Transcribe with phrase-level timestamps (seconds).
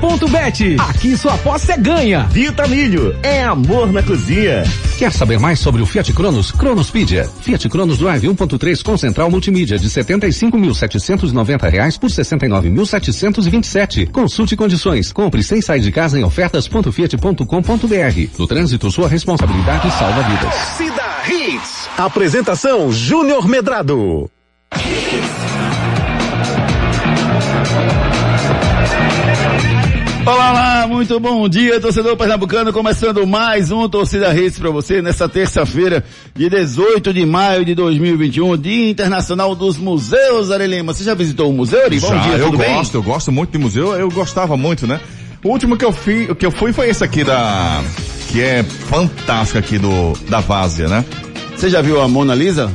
[0.00, 0.76] Ponto Bet.
[0.78, 2.26] Aqui sua aposta é ganha.
[2.30, 4.64] Vitamilho é amor na cozinha.
[4.98, 6.50] Quer saber mais sobre o Fiat Cronos?
[6.52, 7.28] Cronospedia.
[7.42, 14.10] Fiat Cronos Drive 1.3 com central multimídia de 75.790 reais por 69.727.
[14.10, 15.12] Consulte condições.
[15.12, 18.38] Compre sem sair de casa em ofertas.fiat.com.br.
[18.38, 20.54] No trânsito, sua responsabilidade salva vidas.
[20.76, 21.88] Cida Hits.
[21.98, 24.30] Apresentação Júnior Medrado.
[30.24, 35.28] Olá, olá, muito bom dia, torcedor pernambucano, começando mais um Torcida Redes para você nessa
[35.28, 36.04] terça-feira,
[36.34, 40.92] de 18 de maio de 2021, Dia Internacional dos Museus, Arelima.
[40.92, 41.98] Você já visitou o museu, Ari?
[41.98, 42.74] Bom dia, eu tudo bem?
[42.74, 45.00] gosto, eu gosto muito de museu, eu gostava muito, né?
[45.42, 47.82] O último que eu fui, que eu fui foi esse aqui da,
[48.28, 51.04] que é fantástico aqui do, da Várzea, né?
[51.56, 52.70] Você já viu a Mona Lisa?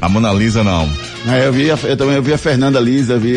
[0.00, 0.90] A Mona Lisa não.
[1.26, 3.36] Ah, eu, vi a, eu também vi a Fernanda Lisa, vi,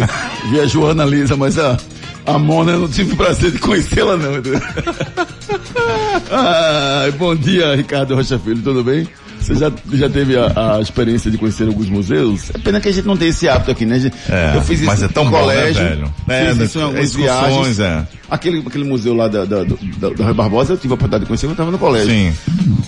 [0.49, 1.77] vi a Joana Lisa, mas a,
[2.27, 4.33] a Mona eu não tive o prazer de conhecê-la não.
[7.17, 9.07] bom dia, Ricardo Rocha Filho, tudo bem?
[9.39, 12.49] Você já, já teve a, a experiência de conhecer alguns museus?
[12.53, 14.11] É pena que a gente não tem esse hábito aqui, né?
[14.27, 16.13] É, eu fiz isso mas é tão no bom, né, colégio, velho?
[16.27, 17.79] É, fiz né, isso em algumas excursões, viagens.
[17.79, 18.07] é.
[18.29, 21.27] Aquele, aquele museu lá da, da, da, da Rui Barbosa eu tive a oportunidade de
[21.27, 22.09] conhecer quando eu estava no colégio.
[22.11, 22.33] Sim.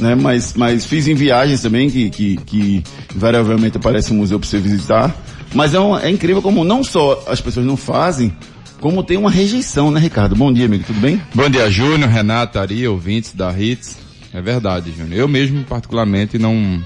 [0.02, 0.16] Né?
[0.16, 2.84] Mas, mas fiz em viagens também, que, que, que
[3.16, 5.16] invariavelmente aparece um museu para você visitar.
[5.54, 8.34] Mas é, um- é incrível como não só as pessoas não fazem,
[8.80, 10.36] como tem uma rejeição, né, Ricardo?
[10.36, 11.22] Bom dia, amigo, tudo bem?
[11.34, 13.98] Bom dia, Júnior, Renata, Ari, ouvintes da Hits.
[14.34, 15.20] É verdade, Júnior.
[15.20, 16.82] Eu mesmo, particularmente, não,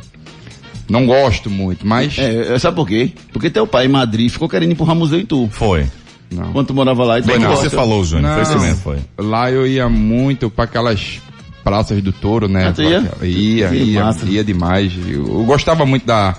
[0.90, 2.18] não gosto muito, mas...
[2.18, 3.12] É, sabe por quê?
[3.32, 5.48] Porque teu pai em Madrid ficou querendo empurrar museu em tu.
[5.52, 5.86] Foi.
[6.32, 6.52] Não.
[6.52, 8.34] Quando tu morava lá e tu que não você falou, Júnior.
[8.34, 9.00] Foi isso mesmo, foi.
[9.18, 11.22] Lá eu ia muito para aquelas
[11.64, 12.74] praças do touro, né?
[12.76, 13.12] Ah, ia?
[13.22, 14.26] Ia, ia, massa.
[14.26, 14.92] ia demais.
[15.08, 16.36] Eu, eu gostava muito da,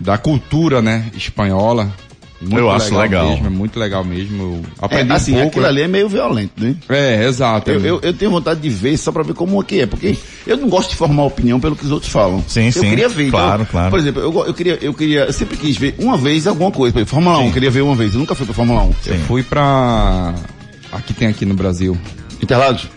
[0.00, 1.10] da cultura, né?
[1.16, 1.92] Espanhola.
[2.42, 3.30] Muito Eu acho legal.
[3.30, 4.42] Mesmo, é muito legal mesmo.
[4.42, 5.48] Eu É, aprendi assim, um pouco.
[5.50, 5.68] aquilo né?
[5.68, 6.74] ali é meio violento, né?
[6.88, 7.70] É, exato.
[7.70, 10.16] Eu, eu, eu tenho vontade de ver só pra ver como é que é, porque
[10.46, 12.42] eu não gosto de formar opinião pelo que os outros falam.
[12.48, 13.30] Sim, eu sim, queria ver.
[13.30, 13.90] claro, então, claro.
[13.90, 16.92] Por exemplo, eu, eu queria, eu queria, eu sempre quis ver uma vez alguma coisa.
[16.92, 18.12] Por exemplo, Fórmula 1, eu queria ver uma vez.
[18.14, 18.92] Eu nunca fui pra Fórmula 1.
[19.06, 20.34] Eu fui pra...
[20.90, 21.96] Aqui tem aqui no Brasil.
[22.42, 22.88] Interlagos?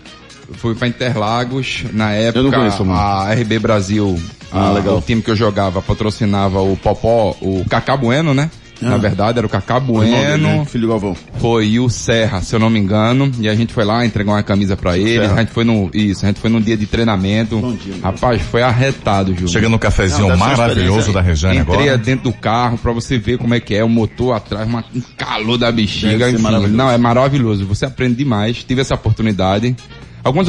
[0.54, 3.00] Fui pra Interlagos, na época não conheço, mano.
[3.00, 4.20] a RB Brasil,
[4.52, 8.50] Ah, a- o time que eu jogava patrocinava o Popó, o Cacá Bueno, né?
[8.82, 10.66] Na verdade era o Cacá Bueno, né?
[10.66, 11.16] Filho do Galvão.
[11.38, 14.44] foi o Serra, se eu não me engano, e a gente foi lá entregar uma
[14.44, 15.34] camisa pra ele, Serra.
[15.34, 18.42] a gente foi no, isso, a gente foi num dia de treinamento, Bom dia, rapaz,
[18.42, 19.48] foi arretado, Júlio.
[19.48, 21.22] Chega no cafezinho Não, maravilhoso da.
[21.22, 21.98] Rejane Entrei agora.
[21.98, 25.02] dentro do carro pra você ver como é que é, o motor atrás, uma, um
[25.18, 26.44] calor da bexiga, enfim.
[26.70, 27.66] Não, é maravilhoso.
[27.66, 29.76] Você aprende demais, tive essa oportunidade.
[30.24, 30.48] Algumas,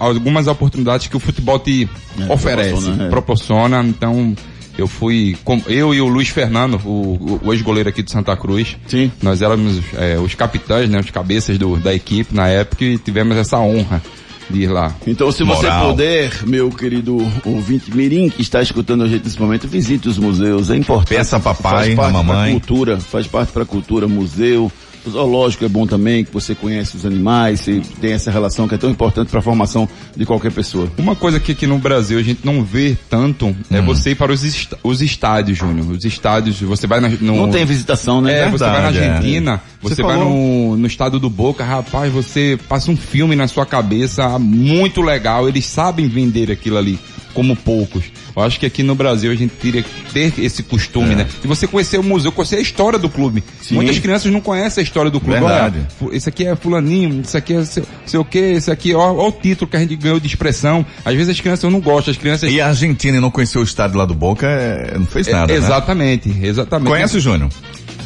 [0.00, 3.82] algumas oportunidades que o futebol te É, oferece, proporciona, proporciona, é.
[3.82, 4.34] então
[4.78, 8.76] eu fui, com, eu e o Luiz Fernando, o, o ex-goleiro aqui de Santa Cruz,
[8.86, 9.10] Sim.
[9.20, 13.36] nós éramos é, os capitães, né, os cabeças do, da equipe na época e tivemos
[13.36, 14.00] essa honra
[14.48, 14.94] de ir lá.
[15.06, 15.90] Então, se você Moral.
[15.90, 20.70] puder, meu querido ouvinte Mirim, que está escutando a gente nesse momento, visite os museus,
[20.70, 21.08] é importante.
[21.08, 22.54] Peça a papai, faz parte a mamãe.
[22.54, 24.70] Da cultura, faz parte para a cultura, museu.
[25.06, 28.74] O zoológico é bom também, que você conhece os animais, você tem essa relação que
[28.74, 30.90] é tão importante para a formação de qualquer pessoa.
[30.98, 33.54] Uma coisa que aqui no Brasil a gente não vê tanto Hum.
[33.70, 35.88] é você ir para os, est- os estádios, Júnior.
[35.90, 37.36] Os estádios, você vai na, no...
[37.36, 38.40] Não tem visitação, né?
[38.46, 39.08] É, você vai na Verdade, é.
[39.10, 43.34] Argentina, Você você, vai falou- no, no estado do Boca, rapaz, você passa um filme
[43.36, 46.98] na sua cabeça muito legal, eles sabem vender aquilo ali,
[47.34, 48.04] como poucos.
[48.34, 51.26] Eu acho que aqui no Brasil a gente teria que ter esse costume, né?
[51.40, 53.42] De você conhecer o museu, conhecer a história do clube.
[53.70, 55.38] Muitas crianças não conhecem a história do clube.
[55.40, 55.80] Verdade.
[56.00, 59.12] Olha, esse aqui é fulaninho, isso aqui é sei, sei o que, esse aqui, ó,
[59.14, 60.84] ó o título que a gente ganhou de expressão.
[61.04, 62.50] Às vezes as crianças não gostam, as crianças...
[62.50, 65.52] E a Argentina e não conheceu o estádio lá do Boca, é, não fez nada,
[65.52, 65.64] É, né?
[65.64, 66.88] exatamente, exatamente.
[66.88, 67.50] Conhece o Júnior?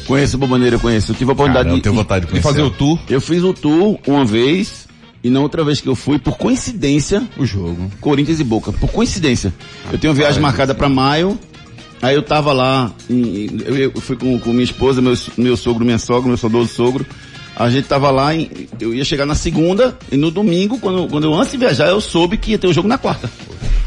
[0.06, 1.12] Conheço a maneira, conheço.
[1.12, 2.49] Eu tive a Cara, oportunidade eu de, tenho vontade de de conhecer.
[2.49, 4.89] fazer o tour, Eu fiz o tour uma vez,
[5.25, 7.91] e na outra vez que eu fui, por coincidência, o jogo.
[8.00, 9.53] Corinthians e Boca, por coincidência.
[9.93, 11.38] Eu tenho uma viagem marcada para maio,
[12.00, 15.99] aí eu tava lá, em- eu, fui com, com minha esposa, meu, meu sogro, minha
[15.99, 17.06] sogra, meu saudoso sogro.
[17.55, 18.50] A gente tava lá, em,
[18.81, 22.01] eu ia chegar na segunda, e no domingo, quando, quando eu antes de viajar, eu
[22.01, 23.30] soube que ia ter o jogo na quarta.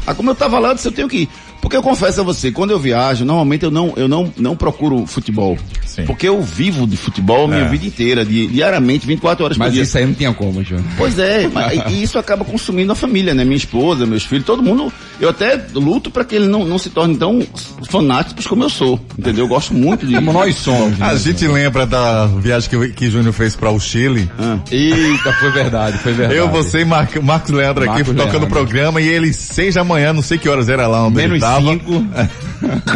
[0.06, 1.28] Aí como eu tava lá, eu disse, eu tenho que ir.
[1.66, 5.04] Porque eu confesso a você, quando eu viajo, normalmente eu não, eu não, não procuro
[5.06, 5.58] futebol.
[5.84, 6.04] Sim.
[6.04, 7.68] Porque eu vivo de futebol a minha É.
[7.68, 9.82] vida inteira, di- diariamente, 24 horas por Mas dia.
[9.82, 10.84] isso aí não tinha como, Júnior.
[10.96, 13.44] Pois é, mas- e isso acaba consumindo a família, né?
[13.44, 14.92] Minha esposa, meus filhos, todo mundo.
[15.20, 17.42] Eu até luto para que eles não, não se tornem tão
[17.90, 19.44] fanáticos como eu sou, entendeu?
[19.44, 20.14] Eu gosto muito de.
[20.26, 21.00] Como nós somos.
[21.00, 24.30] A gente lembra da viagem que, que Júnior fez para o Chile.
[24.38, 26.38] Ah, Eita, foi verdade, foi verdade.
[26.38, 28.48] Eu, você e Mar Marcos Leandro aqui Marcos tocando o Leandro.
[28.48, 31.40] programa e ele seis da manhã, não sei que horas era lá onde Menos ele
[31.40, 31.55] tava.
[31.60, 31.92] Cinco.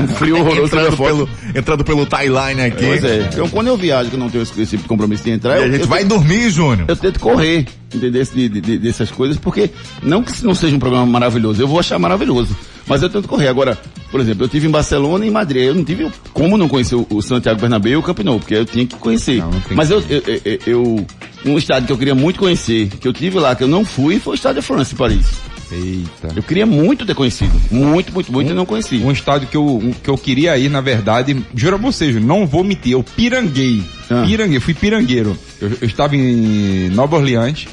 [0.00, 2.82] Um frio horroroso entrando, pelo, entrando pelo timeline aqui.
[2.86, 3.28] Pois é.
[3.30, 5.58] Então quando eu viajo, que eu não tenho esse, esse tipo de compromisso de entrar,
[5.58, 6.86] E a eu, gente eu vai tento- dormir, Júnior.
[6.88, 8.24] eu tento correr, entendeu?
[8.24, 9.68] De, de- de- dessas coisas, porque
[10.02, 12.56] não que não seja um programa maravilhoso, eu vou achar maravilhoso.
[12.86, 13.48] Mas eu tento correr.
[13.48, 13.78] Agora,
[14.10, 15.62] por exemplo, eu tive em Barcelona e em Madrid.
[15.64, 18.54] Eu não tive como não conhecer o, o Santiago Bernabéu e o Camp Nou, porque
[18.54, 19.38] eu tinha que conhecer.
[19.40, 21.06] Não, não Mas eu, eu, eu, eu-
[21.44, 24.18] um estádio que eu queria muito conhecer, que eu tive lá, que eu não fui,
[24.18, 25.26] foi o Estádio de France, em Paris.
[25.72, 26.28] Eita.
[26.34, 27.52] Eu queria muito ter conhecido.
[27.70, 28.96] Muito, muito, muito, e não conheci.
[28.96, 32.46] Um estádio que eu, um- que eu queria ir, na verdade, juro a vocês, não
[32.46, 33.82] vou mentir, eu piranguei.
[34.10, 34.24] Ah.
[34.26, 35.36] Piranguei, fui pirangueiro.
[35.60, 37.66] Eu, eu estava em Nova Orleans,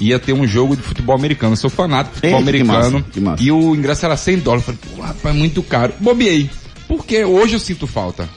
[0.00, 1.52] ia ter um jogo de futebol americano.
[1.52, 2.92] Eu sou fanático de futebol Eita, que americano.
[2.98, 3.42] massa, que massa.
[3.42, 4.66] E o ingresso era 100 dólares.
[4.66, 5.92] Eu Falei, pô, rapaz, é muito caro.
[6.00, 6.50] Bobiei.
[6.88, 8.28] Porque hoje eu sinto falta.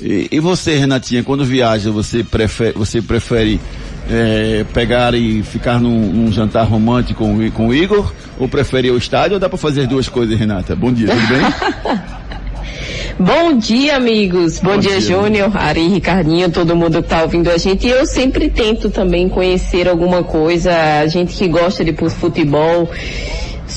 [0.00, 3.60] E, e você, Renatinha, quando viaja, você prefere, você prefere
[4.10, 8.12] é, pegar e ficar num, num jantar romântico com, o com o Igor?
[8.38, 10.74] Ou prefere ir ao estádio ou dá pra fazer as duas coisas, Renata?
[10.76, 11.98] Bom dia, tudo bem?
[13.20, 14.60] Bom dia, amigos.
[14.60, 15.00] Bom, Bom dia, dia.
[15.00, 17.86] Júnior, Ari, Ricardinho, todo mundo que tá ouvindo a gente.
[17.86, 20.70] E eu sempre tento também conhecer alguma coisa,
[21.00, 22.88] a gente que gosta de fu- futebol.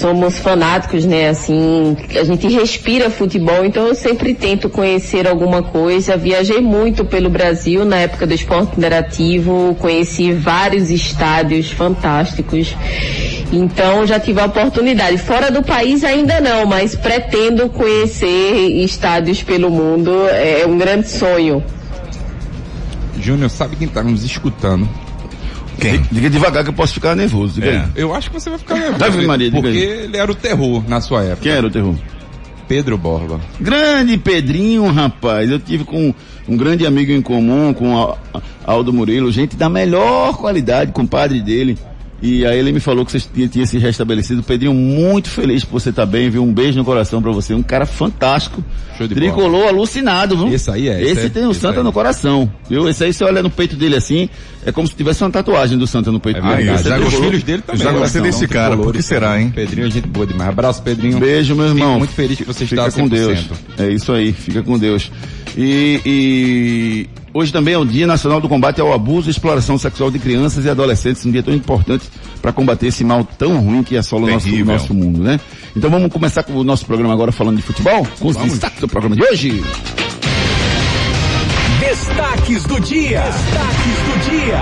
[0.02, 1.30] Somos fanáticos, né?
[1.30, 6.18] Assim, a gente respira futebol, então eu sempre tento conhecer alguma coisa.
[6.18, 12.76] Viajei muito pelo Brasil na época do esporte interativo, conheci vários estádios fantásticos.
[13.54, 15.20] Então já tive a oportunidade.
[15.20, 20.12] Fora do país ainda não, mas pretendo conhecer estádios pelo mundo.
[20.30, 21.64] É um grande sonho.
[23.20, 24.90] Júnior, sabe quem tá nos escutando?
[25.82, 26.02] Quem?
[26.12, 27.56] Diga devagar que eu posso ficar nervoso.
[27.56, 27.78] Diga É.
[27.78, 27.86] aí.
[27.96, 29.04] Eu acho que você vai ficar nervoso.
[29.04, 31.42] Ave Maria, porque ele era o terror na sua época.
[31.42, 31.96] Quem era o terror?
[32.68, 33.42] Pedro Borba.
[33.60, 35.50] Grande Pedrinho, rapaz.
[35.50, 36.14] Eu tive com
[36.48, 38.16] um grande amigo em comum, com
[38.66, 41.78] Aldo Murilo, gente da melhor qualidade, compadre dele.
[42.22, 44.44] E aí ele me falou que você tinha, tinha se restabelecido.
[44.44, 46.44] Pedrinho, muito feliz por você estar bem, viu?
[46.44, 47.54] Um beijo no coração pra você.
[47.56, 48.64] Um cara fantástico.
[48.98, 50.54] Show de Tricolor alucinado, viu?
[50.54, 51.84] Esse aí é, Esse, esse é, tem o esse Santa aí.
[51.84, 52.88] no coração, viu?
[52.88, 54.30] Esse aí você olha no peito dele assim,
[54.64, 56.56] é como se tivesse uma tatuagem do Santa no peito É dele.
[56.72, 56.88] verdade.
[56.88, 57.82] É Já os filhos dele também.
[57.82, 58.28] já gostei né?
[58.28, 59.52] desse São cara, por que será, hein?
[59.56, 60.50] Pedrinho, é gente boa demais.
[60.52, 61.18] Abraço, Pedrinho.
[61.20, 61.88] Beijo, meu irmão.
[61.88, 63.10] Fico muito feliz que você Fica está com 100%.
[63.10, 63.40] Deus.
[63.80, 65.12] É isso aí, fica com Deus.
[65.58, 70.12] E, e hoje também é o Dia Nacional do Combate ao Abuso e Exploração Sexual
[70.12, 72.06] de Crianças e Adolescentes, um dia tão importante
[72.42, 75.40] para combater esse mal tão ruim que assola o nosso, nosso mundo, né?
[75.76, 78.88] Então vamos começar com o nosso programa agora falando de futebol, com os destaques do
[78.88, 79.64] programa de hoje.
[81.80, 83.22] Destaques do dia.
[83.22, 84.60] Destaques do dia.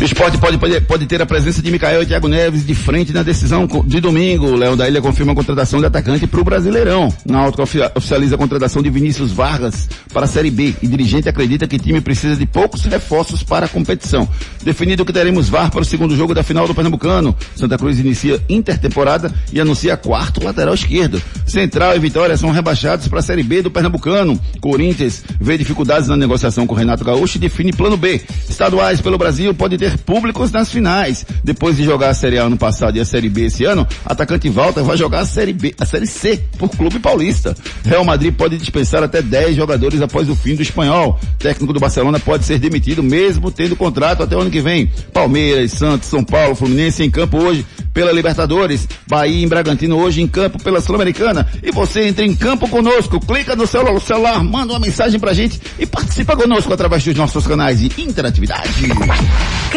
[0.00, 3.12] O esporte pode, pode, pode ter a presença de Micael e Thiago Neves de frente
[3.12, 4.56] na decisão de domingo.
[4.56, 7.12] Léo da Ilha confirma a contratação de atacante para o Brasileirão.
[7.26, 11.68] Náutico ofi- oficializa a contratação de Vinícius Vargas para a Série B e dirigente acredita
[11.68, 14.26] que time precisa de poucos reforços para a competição.
[14.64, 17.36] Definido que teremos VAR para o segundo jogo da final do Pernambucano.
[17.54, 21.20] Santa Cruz inicia intertemporada e anuncia quarto lateral esquerdo.
[21.46, 24.40] Central e Vitória são rebaixados para a Série B do Pernambucano.
[24.62, 28.18] Corinthians vê dificuldades na negociação com Renato Gaúcho e define plano B.
[28.48, 31.24] Estaduais pelo Brasil pode ter públicos nas finais.
[31.42, 34.48] Depois de jogar a Série A ano passado e a Série B esse ano, atacante
[34.48, 37.56] Walter vai jogar a Série B, a Série C por Clube Paulista.
[37.84, 41.18] Real Madrid pode dispensar até 10 jogadores após o fim do espanhol.
[41.38, 44.90] Técnico do Barcelona pode ser demitido mesmo tendo contrato até o ano que vem.
[45.12, 48.88] Palmeiras, Santos, São Paulo, Fluminense em campo hoje pela Libertadores.
[49.08, 51.46] Bahia em Bragantino hoje em campo pela Sul-Americana.
[51.62, 53.20] E você entra em campo conosco.
[53.20, 57.46] Clica no celular, celular, manda uma mensagem pra gente e participa conosco através dos nossos
[57.46, 58.70] canais de interatividade.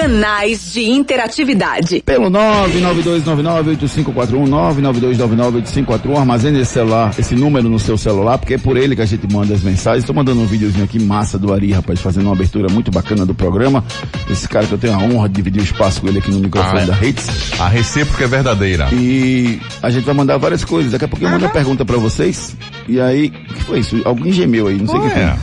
[0.03, 2.03] Canais de interatividade.
[2.05, 8.98] Pelo 992998541, 992998541, armazene esse celular, esse número no seu celular, porque é por ele
[8.98, 10.03] que a gente manda as mensagens.
[10.03, 13.33] Estou mandando um videozinho aqui massa do Ari, rapaz, fazendo uma abertura muito bacana do
[13.33, 13.81] programa.
[14.29, 16.39] Esse cara que eu tenho a honra de dividir o espaço com ele aqui no
[16.41, 16.86] microfone Ah, é.
[16.86, 17.53] da Hits.
[17.62, 18.89] A recíproca é verdadeira.
[18.91, 20.91] E a gente vai mandar várias coisas.
[20.91, 22.57] Daqui a pouco eu mando a pergunta pra vocês.
[22.89, 24.01] E aí, o que foi isso?
[24.03, 25.22] Alguém gemeu aí, não sei o que foi.
[25.24, 25.38] Olha.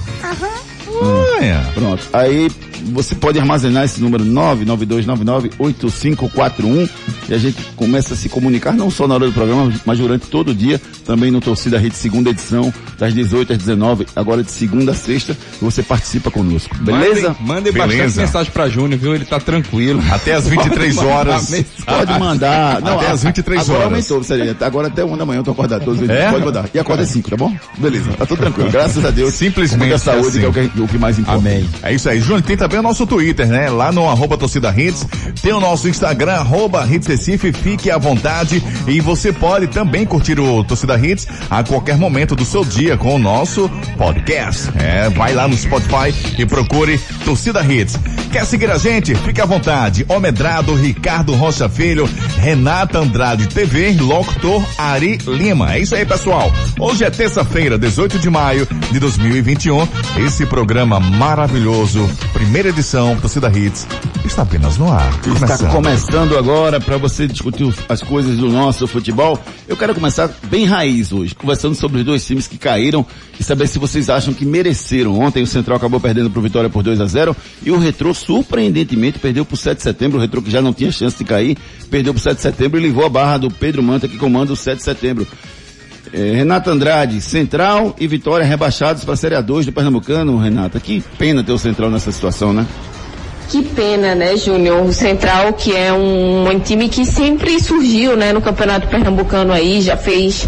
[1.40, 1.66] Olha.
[1.72, 2.02] Pronto.
[2.12, 2.50] Aí
[2.92, 6.88] você pode armazenar esse número 992998541
[7.28, 10.26] e a gente começa a se comunicar não só na hora do programa, mas durante
[10.26, 14.50] todo o dia, também no Torcida Rede segunda edição, das 18 às 19, agora de
[14.50, 16.76] segunda a sexta, você participa conosco.
[16.78, 17.36] Beleza?
[17.40, 19.14] Mandem, mandem bastante mensagem pra Júnior, viu?
[19.14, 20.02] Ele tá tranquilo.
[20.10, 21.54] Até às 23 Pode horas.
[21.84, 22.80] Pode mandar.
[22.80, 23.92] Não, Até às 23 agora horas.
[23.92, 24.56] aumentou, sério.
[24.60, 26.18] Agora até uma da manhã eu tô acordado todos os dias.
[26.18, 26.30] É?
[26.30, 26.68] Pode mandar.
[26.74, 27.54] E acorda às 5, tá bom?
[27.78, 28.10] Beleza.
[28.12, 28.70] Tá tudo tranquilo.
[28.70, 29.34] Graças a Deus.
[29.34, 30.38] Simplesmente Muita saúde, assim.
[30.40, 31.38] que é o que, o que mais importa.
[31.40, 31.68] Amém.
[31.82, 32.42] É isso aí, Júnior.
[32.42, 33.68] Tem também o nosso Twitter, né?
[33.68, 35.04] Lá no arroba torcida hits.
[35.42, 40.38] Tem o nosso Instagram, arroba hits Recife, fique à vontade e você pode também curtir
[40.38, 44.70] o Torcida Hits a qualquer momento do seu dia com o nosso podcast.
[44.78, 47.98] É, vai lá no Spotify e procure Torcida Hits.
[48.30, 49.12] Quer seguir a gente?
[49.16, 50.06] Fique à vontade.
[50.08, 52.08] Omedrado, Ricardo Rocha Filho,
[52.38, 55.74] Renata Andrade TV, locutor Ari Lima.
[55.74, 56.52] É isso aí, pessoal.
[56.78, 59.88] Hoje é terça-feira, 18 de maio de 2021.
[60.24, 62.08] Esse programa maravilhoso,
[62.60, 63.86] primeira edição, Torcida Hits,
[64.22, 65.10] está apenas no ar.
[65.34, 69.38] Está começando agora para você discutir as coisas do nosso futebol.
[69.66, 73.06] Eu quero começar bem raiz hoje, conversando sobre os dois times que caíram
[73.38, 75.18] e saber se vocês acham que mereceram.
[75.18, 79.18] Ontem o Central acabou perdendo pro Vitória por 2 a 0 e o Retrô surpreendentemente
[79.18, 81.56] perdeu pro 7 de setembro, o Retrô que já não tinha chance de cair,
[81.90, 84.56] perdeu pro 7 de setembro e levou a barra do Pedro Manta que comanda o
[84.56, 85.26] 7 de setembro.
[86.12, 90.80] É, Renata Andrade, Central e Vitória rebaixados para a Série A2 do Pernambucano, Renata.
[90.80, 92.66] Que pena ter o Central nessa situação, né?
[93.48, 94.86] Que pena, né, Júnior?
[94.86, 99.80] O Central, que é um, um time que sempre surgiu, né, no Campeonato Pernambucano aí,
[99.80, 100.46] já fez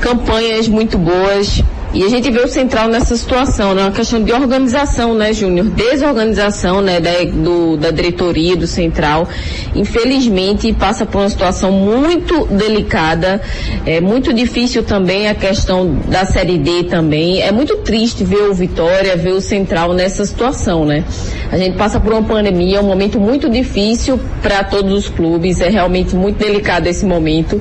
[0.00, 1.62] campanhas muito boas.
[1.92, 3.82] E a gente vê o Central nessa situação, né?
[3.82, 5.66] Uma questão de organização, né, Júnior?
[5.66, 9.28] Desorganização, né, da, do, da diretoria do Central.
[9.74, 13.42] Infelizmente, passa por uma situação muito delicada.
[13.84, 17.42] É muito difícil também a questão da Série D também.
[17.42, 21.02] É muito triste ver o Vitória, ver o Central nessa situação, né?
[21.50, 25.60] A gente passa por uma pandemia, um momento muito difícil para todos os clubes.
[25.60, 27.60] É realmente muito delicado esse momento.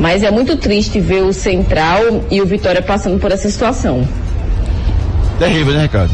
[0.00, 3.59] Mas é muito triste ver o Central e o Vitória passando por essa situação.
[5.38, 6.12] Terrível, né, Ricardo?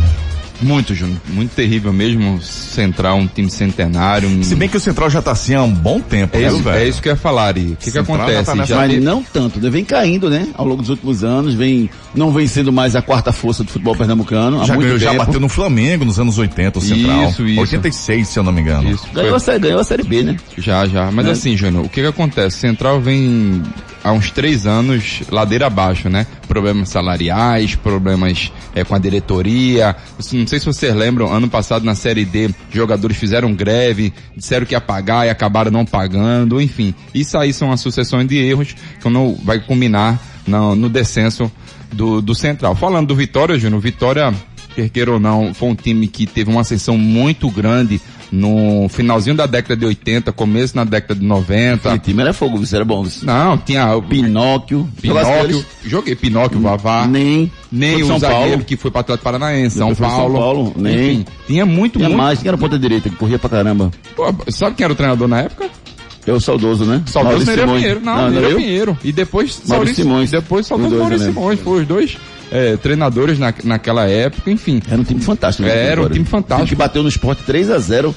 [0.63, 1.19] Muito, Júnior.
[1.29, 2.41] Muito terrível mesmo.
[2.41, 4.29] Central, um time centenário.
[4.29, 4.43] Um...
[4.43, 6.59] Se bem que o Central já tá assim há um bom tempo, é, viu, isso,
[6.63, 6.79] velho?
[6.79, 7.73] é isso que eu ia falar, Ari.
[7.73, 8.57] O que, que Central já acontece?
[8.57, 9.69] tá Já Mas não tanto, né?
[9.69, 10.49] Vem caindo, né?
[10.55, 13.95] Ao longo dos últimos anos, vem, não vem sendo mais a quarta força do futebol
[13.95, 14.63] pernambucano.
[14.63, 17.29] Há Já, muito ganhou, já bateu no Flamengo nos anos 80, o Central.
[17.29, 17.61] Isso, isso.
[17.61, 18.91] 86, se eu não me engano.
[18.91, 20.37] Isso, foi- Ganhou a, série, ganhou a Série B, né?
[20.57, 21.11] Já, já.
[21.11, 21.33] Mas Né?
[21.33, 22.57] assim, Júnior, o que que acontece?
[22.59, 23.63] Central vem
[24.07, 26.27] há uns três anos ladeira abaixo, né?
[26.47, 29.97] Problemas salariais, problemas eh, com a diretoria.
[30.33, 34.75] Não sei se vocês lembram, ano passado na Série D, jogadores fizeram greve, disseram que
[34.75, 36.95] ia pagar e acabaram não pagando, enfim.
[37.13, 41.51] Isso aí são uma sucessão de erros que não vai culminar no, no descenso
[41.93, 42.77] do, do Central.
[42.77, 44.33] Falando do Vitória, Júnior, Vitória,
[44.77, 49.37] quer queira ou não, foi um time que teve uma ascensão muito grande no finalzinho
[49.37, 51.89] da década de 80, começo na década de 90.
[51.89, 53.07] Aquele time era fogo, isso era bom.
[53.23, 54.89] Não, tinha o Pinóquio.
[55.01, 57.51] Pinóquio, joguei Pinóquio, Vavá, Nem.
[57.71, 58.65] nem o São zagueiro Paulo.
[58.65, 60.95] que foi para Atlético Paranaense, São foi São Paulo, Paulo, nem.
[61.13, 62.19] enfim, tinha muito, Tinha muito.
[62.21, 63.91] mais, quem era ponta direita, que corria pra caramba.
[64.17, 65.69] Pô, sabe quem era o treinador na época?
[66.27, 67.03] É o saudoso, né?
[67.07, 67.81] Saudoso Simões.
[67.81, 68.01] Pinheiro.
[68.01, 68.57] Não, não, eu?
[68.57, 68.99] Pinheiro.
[69.05, 70.33] E depois Maurício Simões.
[70.33, 71.41] Depois Os saudoso Maurício lembro.
[71.41, 71.61] Simões.
[71.61, 72.19] Foi os dois
[72.51, 74.81] é, treinadores na, naquela época, enfim.
[74.89, 75.67] Era um time fantástico.
[75.69, 76.69] né, Era um time fantástico.
[76.69, 78.15] que bateu no esporte 3 a 0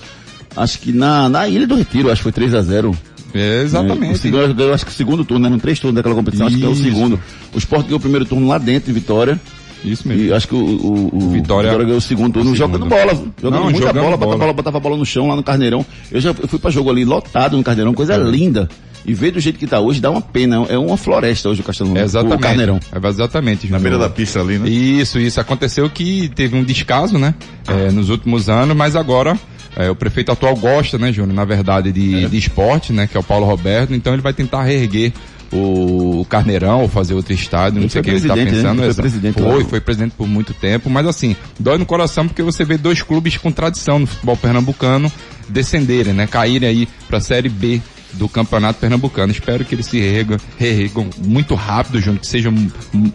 [0.56, 2.96] Acho que na, na Ilha do Retiro, acho que foi 3 a 0
[3.34, 4.18] É, O exatamente.
[4.18, 6.68] segundo, eu acho que o segundo turno, eram três turnos daquela competição, acho que é
[6.68, 6.84] o Isso.
[6.84, 7.20] segundo.
[7.54, 9.40] O Sport ganhou o primeiro turno lá dentro, em Vitória.
[9.86, 10.24] Isso mesmo.
[10.24, 13.64] E acho que o, o, o Vitória- ganhou o segundo turno, jogando bola, jogando Não,
[13.70, 14.38] muita jogando bola, botava bola.
[14.38, 15.86] bola, botava a bola no chão lá no Carneirão.
[16.12, 18.68] Eu já eu fui pra jogo ali lotado no Carneirão, coisa linda.
[19.06, 21.64] E ver do jeito que tá hoje dá uma pena, é uma floresta hoje o
[21.64, 22.38] Castelo É, exatamente.
[22.38, 22.80] o Carneirão.
[22.92, 23.68] É, exatamente.
[23.72, 24.70] Na beira da pista ali, né?
[24.70, 25.40] Isso, isso.
[25.40, 27.34] Aconteceu que teve um descaso, né?
[27.70, 29.38] é, nos últimos anos, mas agora
[29.76, 33.08] é, o prefeito atual gosta, né, Júnior, na verdade, de, de esporte, né?
[33.08, 35.14] Que é o Paulo Roberto, então ele vai tentar reerguer
[35.52, 38.46] o, o Carneirão ou fazer outro estádio, não sei o que ele está né?
[38.46, 38.84] pensando.
[38.84, 42.64] Ele foi foi, foi presidente por muito tempo, mas assim, dói no coração porque você
[42.64, 45.12] vê dois clubes com tradição no futebol pernambucano
[45.48, 46.28] descenderem, né?
[46.28, 47.82] Caírem aí para a Série B
[48.14, 49.32] do Campeonato Pernambucano.
[49.32, 52.28] Espero que eles se reergam, reergam muito rápido, junto, que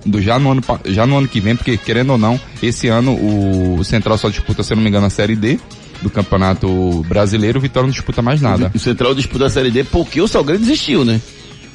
[0.07, 3.13] do- já no, ano, já no ano que vem, porque querendo ou não, esse ano
[3.15, 5.59] o, Central só disputa, se não me engano, a Série D
[6.03, 8.71] do Campeonato Brasileiro, o Vitória não disputa mais nada.
[8.75, 11.21] O Central disputou a Série D porque o Salgueiro desistiu, né?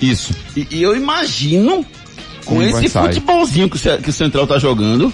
[0.02, 0.34] Isso.
[0.56, 1.86] E, e eu imagino,
[2.46, 5.12] com esse futebolzinho que o, que o Central tá jogando,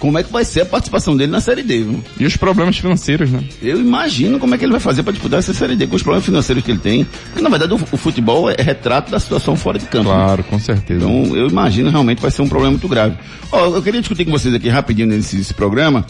[0.00, 2.02] como é que vai ser a participação dele na Série D, viu?
[2.18, 3.44] E os problemas financeiros, né?
[3.62, 6.02] Eu imagino como é que ele vai fazer para disputar essa Série D com os
[6.02, 7.04] problemas financeiros que ele tem.
[7.04, 10.08] Porque, na verdade, o, o futebol é retrato da situação fora de campo.
[10.08, 10.14] né?
[10.14, 11.04] Claro, com certeza.
[11.04, 13.14] Então, eu imagino realmente vai ser um problema muito grave.
[13.52, 16.06] Ó, eu queria discutir com vocês aqui rapidinho nesse, nesse programa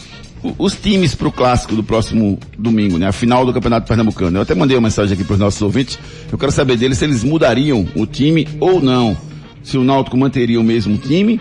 [0.57, 3.07] os times para o clássico do próximo domingo, né?
[3.07, 4.37] A final do Campeonato Pernambucano.
[4.37, 5.99] Eu até mandei uma mensagem aqui para os nossos ouvintes.
[6.31, 9.15] Eu quero saber deles se eles mudariam o time ou não.
[9.61, 11.39] Se o Náutico manteria o mesmo time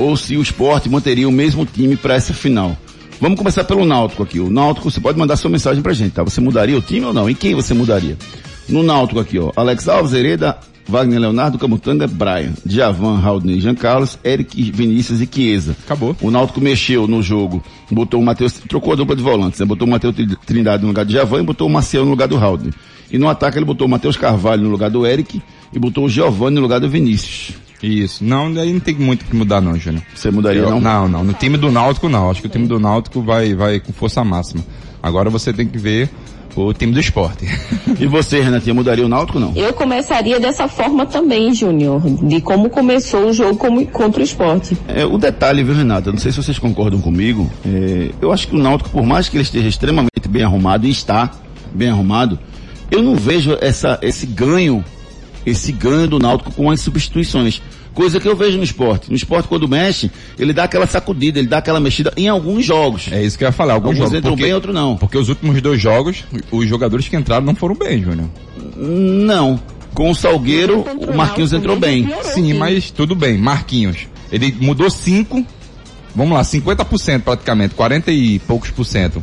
[0.00, 2.76] ou se o Sport manteria o mesmo time para essa final.
[3.20, 4.40] Vamos começar pelo Náutico aqui.
[4.40, 6.22] O Náutico, você pode mandar sua mensagem pra gente, tá?
[6.22, 7.28] Você mudaria o time ou não?
[7.28, 8.16] E quem você mudaria?
[8.68, 9.52] No Náutico aqui, ó.
[9.56, 10.56] Alex Alves, Hereda,
[10.88, 15.76] Wagner Leonardo, Camutanga, Brian, Djavan, Raudney, Jean Carlos, Eric, Vinícius e Chiesa.
[15.84, 16.16] Acabou.
[16.22, 19.66] O Náutico mexeu no jogo, botou o Matheus, trocou a dupla de volantes, né?
[19.66, 22.26] botou o Matheus Tri- Trindade no lugar de Djavan e botou o Maciel no lugar
[22.26, 22.72] do Raudney.
[23.12, 25.42] E no ataque ele botou o Matheus Carvalho no lugar do Eric
[25.74, 27.52] e botou o Giovanni no lugar do Vinícius.
[27.82, 28.22] Isso.
[28.24, 30.02] Não, daí não tem muito o que mudar não, Júnior.
[30.14, 30.80] Você mudaria Eu- não?
[30.80, 31.24] Não, não.
[31.24, 32.30] No time do Náutico não.
[32.30, 34.62] Acho que o time do Náutico vai, vai com força máxima.
[35.02, 36.10] Agora você tem que ver
[36.56, 37.46] o time do esporte.
[37.98, 39.52] E você, Renatinha, mudaria o Náutico ou não?
[39.56, 44.76] Eu começaria dessa forma também, Júnior, de como começou o jogo como- contra o esporte.
[44.88, 46.08] É, o detalhe, viu, Renata?
[46.08, 47.48] Eu Não sei se vocês concordam comigo.
[47.64, 50.90] é, eu acho que o Náutico, por mais que ele esteja extremamente bem arrumado, e
[50.90, 51.30] está
[51.72, 52.38] bem arrumado,
[52.90, 54.84] eu não vejo essa, esse ganho,
[55.44, 57.60] esse ganho do Náutico com as substituições.
[57.94, 59.10] Coisa que eu vejo no esporte.
[59.10, 63.08] No esporte, quando mexe, ele dá aquela sacudida, ele dá aquela mexida em alguns jogos.
[63.10, 63.74] É isso que eu ia falar.
[63.74, 64.96] Alguns, Alguns jogos, entram porque, bem, outros não.
[64.96, 68.28] Porque os últimos dois jogos, os jogadores que entraram não foram bem, Júnior.
[68.76, 69.60] Não.
[69.92, 72.08] Com o Salgueiro, o Marquinhos entrou bem.
[72.32, 73.36] Sim, mas tudo bem.
[73.36, 74.06] Marquinhos.
[74.30, 75.44] Ele mudou cinco,
[76.14, 79.20] vamos lá, 50% praticamente, 40 e poucos por cento.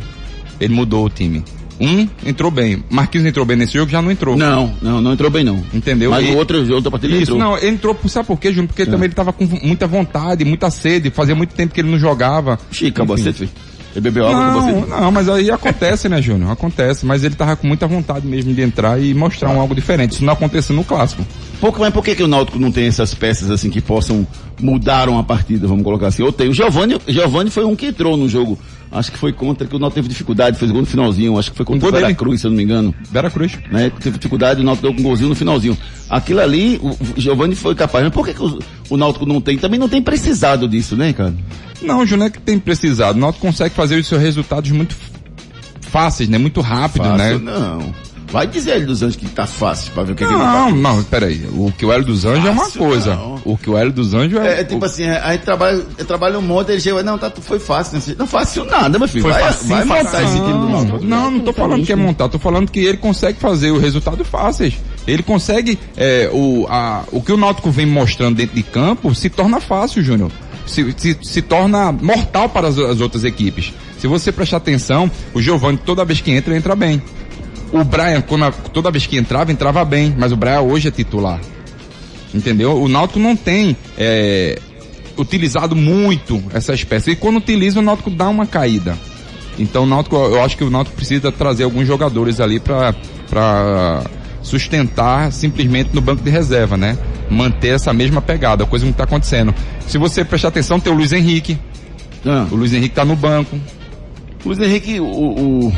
[0.59, 1.43] Ele mudou o time.
[1.79, 2.83] Um entrou bem.
[2.89, 4.35] Marquinhos entrou bem nesse jogo, já não entrou.
[4.35, 5.63] Não, não, não entrou bem não.
[5.73, 6.09] Entendeu?
[6.11, 7.37] Mas E- o outro, outra partida Isso, entrou.
[7.39, 8.67] não, ele entrou, por- sabe por quê, Júnior?
[8.67, 11.99] Porque também ele tava com muita vontade, muita sede, fazia muito tempo que ele não
[11.99, 12.59] jogava.
[12.71, 13.49] Chica, você, filho.
[13.95, 15.01] Ele bebeu água com Não, você.
[15.01, 16.51] não, mas aí acontece, né, Júnior?
[16.51, 20.11] Acontece, mas ele tava com muita vontade mesmo de entrar e mostrar um algo diferente.
[20.11, 21.25] Isso não aconteceu no clássico.
[21.59, 24.27] Por, mas por que, que o Náutico não tem essas peças assim que possam
[24.61, 26.21] mudar uma partida, vamos colocar assim?
[26.21, 26.49] Ou tem.
[26.49, 28.59] O Giovanni, Giovanni foi um que entrou no jogo.
[28.91, 31.37] Acho que foi contra, que o Náutico teve dificuldade, fez gol no finalzinho.
[31.37, 32.05] Acho que foi contra Um o gol dele.
[32.05, 32.95] Veracruz, se eu não me engano.
[33.11, 33.57] Vera Cruz.
[33.71, 33.91] Né?
[33.99, 35.77] Teve dificuldade, o Náutico deu um golzinho no finalzinho.
[36.09, 38.03] Aquilo ali, o o Giovanni foi capaz.
[38.03, 39.57] Mas por que, que o, o Náutico não tem?
[39.57, 41.33] Também não tem precisado disso, né, cara?
[41.81, 43.17] Não, Júnior, é que tem precisado.
[43.17, 44.95] O Náutico consegue fazer os seus resultados muito
[45.81, 46.37] fáceis, né?
[46.37, 47.51] Muito rápido, Fácil, né?
[47.51, 48.06] não.
[48.29, 50.69] Vai dizer ele dos Anjos que tá fácil pra ver o que, que ele Não,
[50.69, 50.75] tá.
[50.75, 51.47] não, peraí.
[51.53, 53.15] O que o Hélio dos Anjos é uma Fácil, coisa.
[53.15, 53.41] não.
[53.45, 54.47] O que o Hélio dos Anjos é.
[54.57, 57.57] É, é tipo assim, a gente trabalha, trabalha um monte, ele chega, não, tá, foi
[57.57, 57.97] fácil.
[57.97, 58.15] Né?
[58.19, 59.21] Não fácil nada, meu filho.
[59.23, 60.27] Foi vai, facinho, vai montar facinho.
[60.27, 61.05] esse time do Não, Náutico.
[61.05, 64.27] Não, não tô falando que é montar, tô falando que ele consegue fazer os resultados
[64.27, 64.73] fáceis.
[65.07, 69.29] Ele consegue, é, o, a, o que o Náutico vem mostrando dentro de campo se
[69.29, 70.31] torna fácil, Júnior.
[70.65, 73.71] Se, se, se torna mortal para as, as outras equipes.
[73.99, 77.01] Se você prestar atenção, o Giovanni toda vez que entra, entra bem.
[77.71, 81.39] O Brian, quando toda vez que entrava, entrava bem, mas o Brian hoje é titular.
[82.33, 82.81] Entendeu?
[82.81, 84.59] O Náutico não tem é,
[85.17, 87.07] utilizado muito essas peças.
[87.13, 88.97] E quando utiliza, o Náutico dá uma caída.
[89.59, 92.93] Então o Náutico, eu acho que o Náutico precisa trazer alguns jogadores ali para
[94.41, 96.97] sustentar simplesmente no banco de reserva, né?
[97.29, 99.53] Manter essa mesma pegada, coisa que está acontecendo.
[99.87, 101.57] Se você prestar atenção, tem o Luiz Henrique.
[102.25, 103.57] Ah, O Luiz Henrique tá no banco.
[104.45, 105.73] o Luiz Henrique, o, o,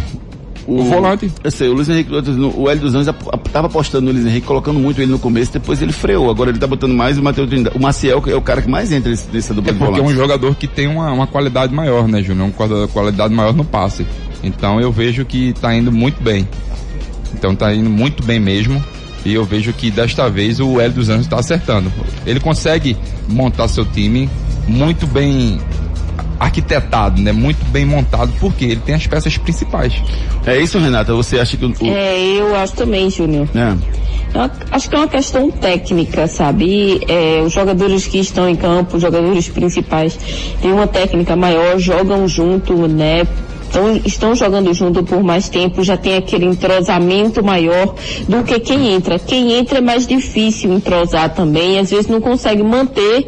[0.67, 1.31] O volante.
[1.43, 4.25] Eu sei, o Luiz Henrique, o Hélio dos Anjos ap- ap- tava apostando no Luiz
[4.25, 6.29] Henrique, colocando muito ele no começo, depois ele freou.
[6.29, 7.75] Agora ele tá botando mais o Matheus Trindade.
[7.75, 10.03] O Maciel, é o cara que mais entra nesse- nessa dupla É de porque é
[10.03, 12.47] um jogador que tem uma, uma qualidade maior, né, Júnior?
[12.47, 14.05] Uma quali- qualidade maior no passe.
[14.43, 16.47] Então eu vejo que tá indo muito bem.
[17.33, 18.83] Então tá indo muito bem mesmo.
[19.25, 21.91] E eu vejo que desta vez o Hélio dos Anjos está acertando.
[22.25, 22.95] Ele consegue
[23.27, 24.29] montar seu time
[24.67, 25.59] muito bem
[26.39, 27.31] arquitetado, né?
[27.31, 30.01] Muito bem montado, porque ele tem as peças principais.
[30.45, 31.13] É isso, Renata?
[31.13, 31.73] Você acha que o.
[31.81, 33.47] É, eu acho também, Júnior.
[33.55, 33.99] É.
[34.33, 37.01] Eu acho que é uma questão técnica, sabe?
[37.07, 40.17] É, os jogadores que estão em campo, os jogadores principais,
[40.61, 43.27] têm uma técnica maior, jogam junto, né?
[43.69, 47.93] Então, estão jogando junto por mais tempo, já tem aquele entrosamento maior
[48.27, 49.19] do que quem entra.
[49.19, 53.27] Quem entra é mais difícil entrosar também, às vezes não consegue manter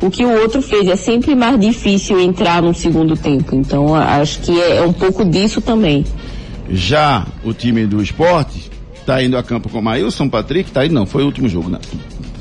[0.00, 0.88] o que o outro fez.
[0.88, 3.54] É sempre mais difícil entrar no segundo tempo.
[3.54, 6.06] Então, acho que é, é um pouco disso também.
[6.70, 8.70] Já o time do esporte
[9.04, 11.78] tá indo a campo com Maílson, Patrick, tá indo não, foi o último jogo, né?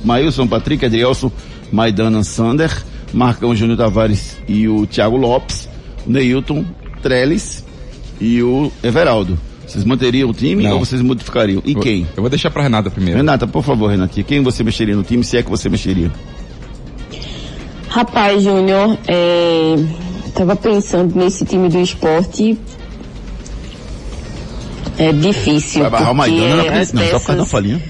[0.06, 1.30] Maílson, Patrick, Adrielson,
[1.70, 2.72] Maidana, Sander,
[3.14, 5.68] Marcão Júnior Tavares e o Thiago Lopes,
[6.08, 6.64] Neilton,
[7.02, 7.64] Trellis
[8.20, 9.38] e o Everaldo.
[9.68, 10.74] Vocês manteriam o time Não.
[10.74, 11.62] ou vocês modificariam?
[11.66, 12.06] E Eu- quem?
[12.16, 13.18] Eu vou deixar pra Renata primeiro.
[13.18, 16.12] Renata, por favor, Renatinha, quem você mexeria no time, se é que você mexeria?
[17.88, 19.76] Rapaz, Júnior, é,
[20.34, 22.58] tava pensando nesse time do esporte.
[24.98, 25.82] É difícil.
[25.82, 26.56] Vai barrar o porque Maidana?
[26.56, 27.82] Não, as acredito, não, só por causa da peças- falinha.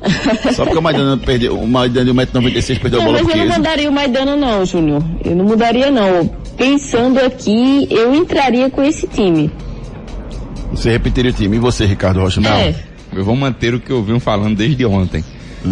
[0.56, 3.44] só porque o Maidana perdeu, o Maidana de 1,96m perdeu a Não, bola mas eu
[3.46, 5.04] não mandaria o Maidana não, Júnior.
[5.24, 6.30] Eu não mudaria não.
[6.60, 9.50] Pensando aqui, eu entraria com esse time.
[10.70, 11.56] Você repetiria o time.
[11.56, 12.38] E você, Ricardo Rocha?
[12.46, 12.74] É.
[13.16, 15.24] Eu vou manter o que eu venho falando desde ontem.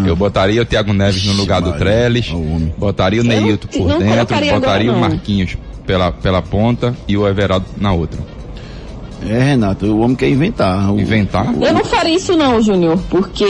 [0.07, 3.87] Eu botaria o Thiago Neves no lugar do Trellis, o botaria o não- Neilton por
[3.87, 5.01] não dentro, botaria agora, o não.
[5.01, 8.19] Marquinhos pela, pela ponta e o Everaldo na outra.
[9.29, 10.91] É, Renato, o homem quer inventar.
[10.91, 11.53] O, Inventar?
[11.61, 13.45] Eu não faria isso não, Júnior, porque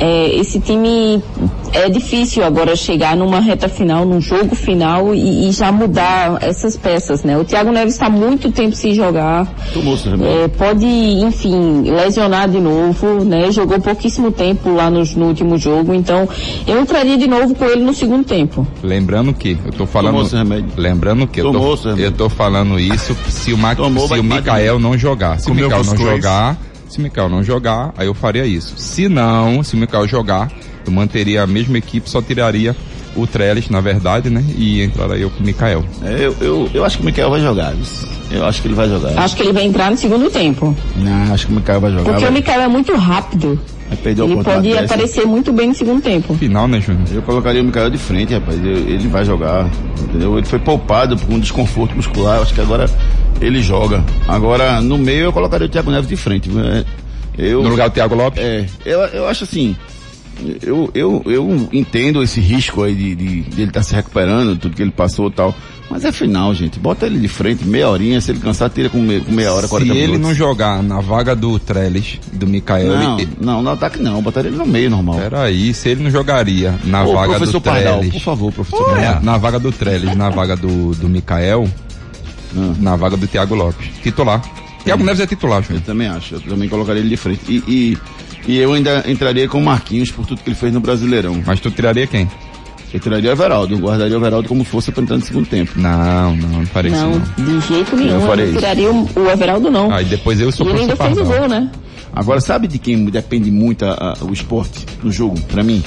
[0.00, 1.22] é, esse time
[1.72, 6.76] é difícil agora chegar numa reta final, num jogo final e, e já mudar essas
[6.76, 7.36] peças, né?
[7.36, 9.46] O Thiago Neves está muito tempo sem jogar.
[9.72, 10.44] Tomou seu remédio.
[10.44, 13.50] É, pode, enfim, lesionar de novo, né?
[13.50, 16.28] Jogou pouquíssimo tempo lá no, no último jogo, então
[16.66, 18.66] eu entraria de novo com ele no segundo tempo.
[18.82, 20.12] Lembrando que, eu tô falando.
[20.12, 20.70] Tomou seu remédio.
[20.76, 22.06] Lembrando que eu Tomou tô, seu remédio.
[22.06, 25.38] eu tô falando isso se o, Ma, Tomou, se o Mikael não jogar.
[25.40, 26.56] Se o Mikael não jogar,
[26.88, 28.74] se o Mikael não jogar, aí eu faria isso.
[28.76, 30.50] Se não, se o Mikael jogar,
[30.88, 32.74] eu manteria a mesma equipe, só tiraria
[33.16, 34.44] o Trellis, na verdade, né?
[34.56, 35.84] E entraria eu com o Mikael.
[36.04, 37.74] É, eu, eu, eu acho que o Mikael vai jogar.
[37.74, 38.06] isso.
[38.30, 39.18] Eu acho que ele vai jogar.
[39.18, 40.76] Acho que ele vai entrar no segundo tempo.
[40.96, 42.04] Não, acho que o Mikael vai jogar.
[42.04, 43.58] Porque vai, o Mikael é muito rápido.
[43.88, 46.34] vai perder a Ele pode aparecer muito bem no segundo tempo.
[46.34, 47.04] Final, né, Júnior?
[47.12, 48.58] Eu colocaria o Mikael de frente, rapaz.
[48.62, 49.68] Ele vai jogar.
[50.02, 50.36] Entendeu?
[50.36, 52.36] Ele foi poupado por um desconforto muscular.
[52.36, 52.88] Eu acho que agora
[53.40, 54.04] ele joga.
[54.28, 56.50] Agora, no meio, eu colocaria o Thiago Neves de frente.
[56.50, 56.84] É,
[57.38, 58.42] Eu, No lugar do Thiago Lopes?
[58.42, 59.74] É, eu, eu acho assim.
[60.62, 64.76] Eu, eu, eu entendo esse risco aí de, de, de ele estar se recuperando, tudo
[64.76, 65.54] que ele passou e tal.
[65.90, 66.78] Mas é final, gente.
[66.78, 68.20] Bota ele de frente, meia horinha.
[68.20, 70.20] Se ele cansar, tira com, me- com meia hora, Se 40 ele minutos.
[70.20, 74.20] não jogar na vaga do Trellis, do Mikael, Não, ele, não, no ataque não.
[74.22, 75.16] Botaria ele no meio, normal.
[75.16, 78.12] Peraí, se ele não jogaria na Ô, vaga do Pardal, Trellis.
[78.12, 79.22] por favor, professor na, Pardal.
[79.22, 81.66] na vaga do Trellis, na vaga do, do Mikael,
[82.56, 82.74] Ah.
[82.78, 83.88] na vaga do Thiago Lopes.
[84.02, 84.42] Titular.
[84.84, 85.82] Thiago Neves é titular, Eu Júnior.
[85.84, 86.34] também acho.
[86.36, 87.40] Eu também colocaria ele de frente.
[87.48, 87.98] E, e,
[88.46, 91.42] e eu ainda entraria com o Marquinhos por tudo que ele fez no Brasileirão.
[91.46, 92.28] Mas tu tiraria quem?
[92.92, 93.74] Eu tiraria o Everaldo.
[93.74, 95.72] Eu guardaria o Everaldo como força para entrar no segundo tempo.
[95.76, 97.44] Não, não, não farei Não, isso não.
[97.60, 98.10] de jeito nenhum.
[98.14, 98.60] Eu Eu, farei não isso.
[98.60, 99.92] tiraria o, o Everaldo, não.
[99.92, 101.70] Aí depois eu e sou ele ainda fez o gol, né?
[102.14, 105.82] Agora, sabe de quem depende muito a- a- o esporte no jogo, pra mim?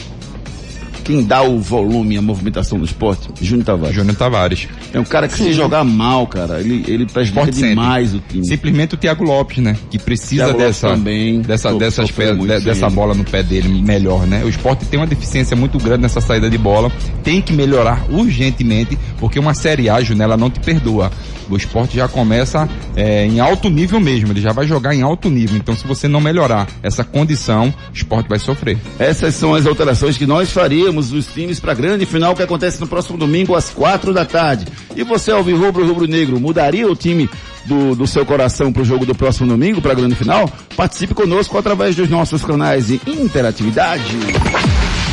[1.04, 3.30] Quem dá o volume, a movimentação do esporte?
[3.42, 3.96] Júnior Tavares.
[3.96, 4.68] Júnior Tavares.
[4.94, 8.46] É um cara que se jogar mal, cara, ele, ele prejudica Esporte demais o time.
[8.46, 9.76] Simplesmente o Thiago Lopes, né?
[9.90, 14.26] Que precisa dessa, também dessa, so- dessas pé- de- dessa bola no pé dele melhor,
[14.28, 14.44] né?
[14.44, 16.92] O esporte tem uma deficiência muito grande nessa saída de bola.
[17.24, 21.12] Tem que melhorar urgentemente, porque uma Série A, Junela, não te perdoa.
[21.50, 25.30] O esporte já começa é, em alto nível mesmo, ele já vai jogar em alto
[25.30, 25.58] nível.
[25.58, 28.78] Então, se você não melhorar essa condição, o esporte vai sofrer.
[28.98, 32.80] Essas são as alterações que nós faríamos dos times para a grande final que acontece
[32.80, 34.66] no próximo domingo às quatro da tarde.
[34.96, 37.30] E você, Alvirrubro Rubro Negro, mudaria o time
[37.66, 40.50] do, do seu coração para o jogo do próximo domingo, para a grande final?
[40.76, 44.18] Participe conosco através dos nossos canais de interatividade.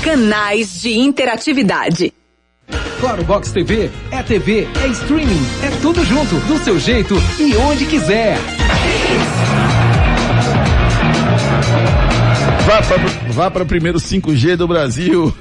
[0.03, 2.13] Canais de interatividade.
[3.01, 7.87] Claro Box TV é TV, é streaming, é tudo junto, do seu jeito e onde
[7.87, 8.37] quiser.
[12.67, 12.97] Vá para
[13.33, 15.33] vá para o primeiro 5G do Brasil.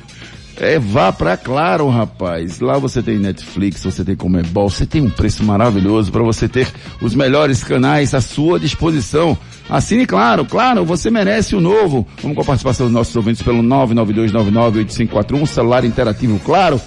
[0.59, 2.59] É, vá pra Claro, rapaz.
[2.59, 6.67] Lá você tem Netflix, você tem Comebol, você tem um preço maravilhoso para você ter
[7.01, 9.37] os melhores canais à sua disposição.
[9.69, 12.07] Assine Claro, claro, você merece o novo.
[12.21, 16.79] Vamos com a participação dos nossos ouvintes pelo 992998541, celular interativo Claro.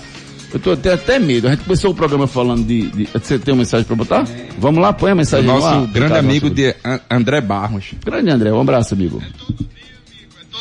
[0.52, 1.46] Eu tô até, até medo.
[1.46, 4.24] A gente começou o programa falando de, de- Você tem uma mensagem para botar?
[4.59, 5.87] Vamos lá, põe a mensagem no nosso ar.
[5.87, 7.92] grande Ricardo, amigo nosso- de An- André Barros.
[8.04, 9.22] Grande André, um abraço, amigo.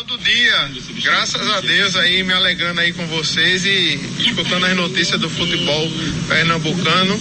[0.07, 0.69] Todo dia,
[1.03, 5.87] graças a Deus aí, me alegrando aí com vocês e escutando as notícias do futebol
[6.27, 7.15] pernambucano,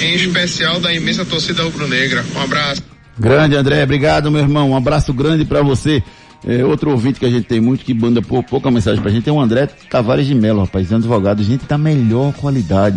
[0.00, 2.24] em especial da imensa torcida rubro-negra.
[2.34, 2.82] Um abraço.
[3.18, 6.02] Grande André, obrigado meu irmão, um abraço grande pra você.
[6.46, 9.28] É, outro ouvinte que a gente tem muito, que manda pou- pouca mensagem pra gente,
[9.28, 12.96] é o André Tavares de Mello, rapaz, é um advogado, gente da melhor qualidade.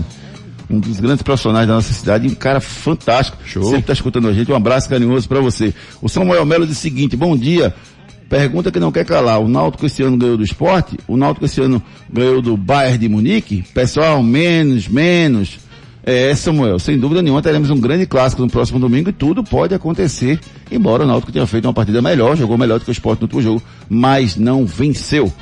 [0.68, 3.38] Um dos grandes profissionais da nossa cidade, um cara fantástico.
[3.48, 5.74] Sempre tá escutando a gente, um abraço carinhoso pra você.
[6.02, 7.72] O Samuel Melo diz o seguinte, bom dia,
[8.30, 11.62] pergunta que não quer calar, o Náutico esse ano ganhou do esporte, o Náutico esse
[11.62, 15.60] ano ganhou do Bayern de Munique, pessoal, menos, menos.
[16.08, 19.74] É, Samuel, sem dúvida nenhuma teremos um grande clássico no próximo domingo e tudo pode
[19.74, 20.40] acontecer,
[20.72, 23.26] embora o Náutico tenha feito uma partida melhor, jogou melhor do que o Sport no
[23.26, 25.34] último jogo, mas não venceu.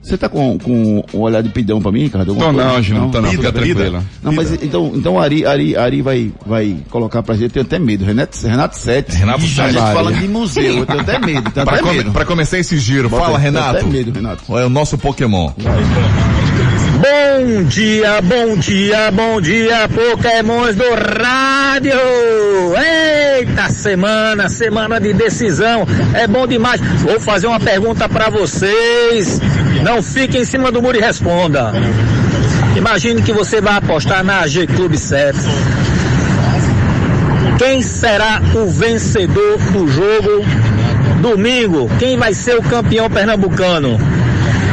[0.00, 2.30] Você tá com, com um olhar de pidão pra mim, Ricardo?
[2.30, 2.68] Alguma Tô coisa?
[2.72, 3.74] não, Júnior, tô não, Lida, fica lida.
[3.80, 4.04] tranquila.
[4.22, 7.78] Não, mas então, então Ari, Ari, Ari vai, vai colocar pra gente, eu tenho até
[7.78, 8.04] medo.
[8.04, 9.16] Renato, Renato Sete.
[9.16, 9.92] Renato Ixi, A gente Sete.
[9.94, 12.12] falando de museu, eu tenho até medo, tenho Pra, até come- medo.
[12.12, 13.76] pra começar esse giro, Bota fala aí, tenho Renato.
[13.78, 14.56] até medo, Renato.
[14.58, 15.50] É o nosso Pokémon.
[16.98, 20.84] Bom dia, bom dia, bom dia, Pokémons do
[21.22, 21.92] rádio!
[23.36, 26.80] Eita semana, semana de decisão, é bom demais.
[26.80, 29.40] Vou fazer uma pergunta pra vocês.
[29.84, 31.72] Não fique em cima do muro e responda.
[32.76, 35.38] Imagine que você vai apostar na G Clube 7.
[37.58, 40.44] Quem será o vencedor do jogo
[41.22, 41.88] domingo?
[42.00, 44.00] Quem vai ser o campeão pernambucano?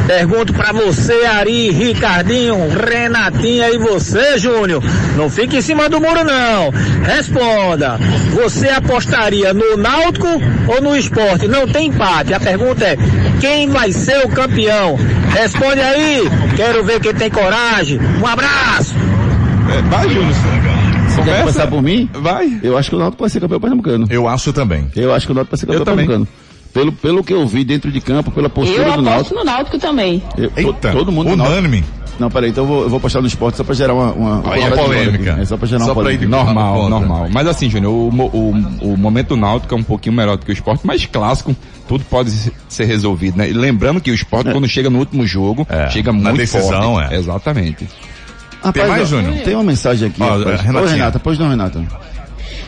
[0.07, 4.83] Pergunto pra você, Ari, Ricardinho, Renatinha e você, Júnior.
[5.17, 6.69] Não fique em cima do muro, não.
[7.03, 7.97] Responda.
[8.31, 10.27] Você apostaria no Náutico
[10.67, 11.47] ou no esporte?
[11.47, 12.33] Não tem empate.
[12.33, 12.97] A pergunta é:
[13.39, 14.97] quem vai ser o campeão?
[15.29, 16.21] Responde aí.
[16.55, 17.99] Quero ver quem tem coragem.
[18.21, 18.93] Um abraço.
[19.75, 20.33] É, vai, Júnior.
[21.09, 22.09] Você quer começar por mim?
[22.13, 22.59] Vai.
[22.61, 24.05] Eu acho que o Náutico vai ser campeão pernambucano.
[24.09, 24.91] Eu acho também.
[24.95, 26.27] Eu acho que o Náutico vai ser campeão Eu também.
[26.75, 29.35] Pelo, pelo que eu vi dentro de campo, pela postura Eu do aposto Náutico.
[29.35, 30.21] no Náutico também.
[30.37, 31.83] eu- Eita, todo mundo unânime.
[32.19, 34.53] Não, peraí, então eu vou, eu vou postar no esporte só pra gerar uma, uma,
[34.53, 35.31] Aí é uma polêmica.
[35.33, 35.41] aqui.
[35.41, 36.37] É só pra gerar Só uma pra ir polêmica.
[36.45, 37.27] Normal, normal.
[37.31, 40.53] Mas assim, Júnior, o, o, o momento náutico é um pouquinho melhor do que o
[40.53, 41.55] esporte, mas clássico,
[41.87, 43.49] tudo pode se- ser resolvido, né?
[43.49, 46.93] E lembrando que o esporte, quando chega no último jogo, É, chega na muito decisão,
[46.95, 47.13] forte.
[47.13, 47.17] é.
[47.17, 47.87] Exatamente.
[48.63, 49.35] Rapaz, mais, ó, Júnior?
[49.43, 50.21] Tem uma mensagem aqui.
[50.21, 51.81] Ó, Renata, pois não, Renata.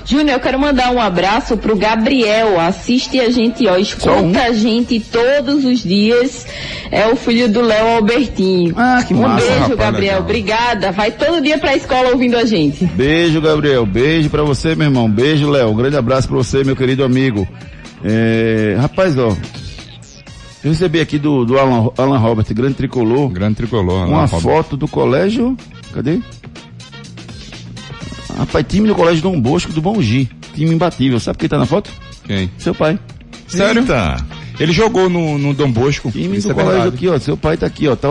[0.07, 2.57] Júnior, eu quero mandar um abraço pro Gabriel.
[2.59, 3.81] Assiste a gente, ó, Só um?
[3.81, 6.45] escuta a gente todos os dias.
[6.89, 8.73] É o filho do Léo Albertinho.
[8.77, 10.01] Ah, que um massa, beijo, rapaz, Gabriel.
[10.13, 10.21] legal.
[10.21, 10.91] Obrigada.
[10.93, 12.85] Vai todo dia pra escola ouvindo a gente.
[12.85, 13.85] Beijo, Gabriel.
[13.85, 15.09] Beijo pra você, meu irmão.
[15.09, 15.69] Beijo, Léo.
[15.71, 17.45] Um grande abraço pra você, meu querido amigo.
[18.03, 19.35] É, rapaz, ó.
[20.63, 24.07] Eu recebi aqui do, do Alan, Alan Robert, grande tricolor, Grande tricolor.
[24.07, 24.43] uma né, Fábio?
[24.49, 25.55] foto do colégio.
[25.93, 26.19] Cadê?
[28.37, 30.29] Rapaz, time do colégio Dom Bosco do Bom Gi.
[30.53, 31.19] Time imbatível.
[31.19, 31.89] Sabe quem tá na foto?
[32.25, 32.51] Quem?
[32.57, 32.99] Seu pai.
[33.47, 33.81] Sério?
[33.81, 34.17] Eita.
[34.59, 36.11] Ele jogou no, no Dom Bosco.
[36.11, 36.95] Time Isso do é colégio verdade.
[36.95, 37.19] aqui, ó.
[37.19, 37.95] Seu pai tá aqui, ó.
[37.95, 38.09] Tá.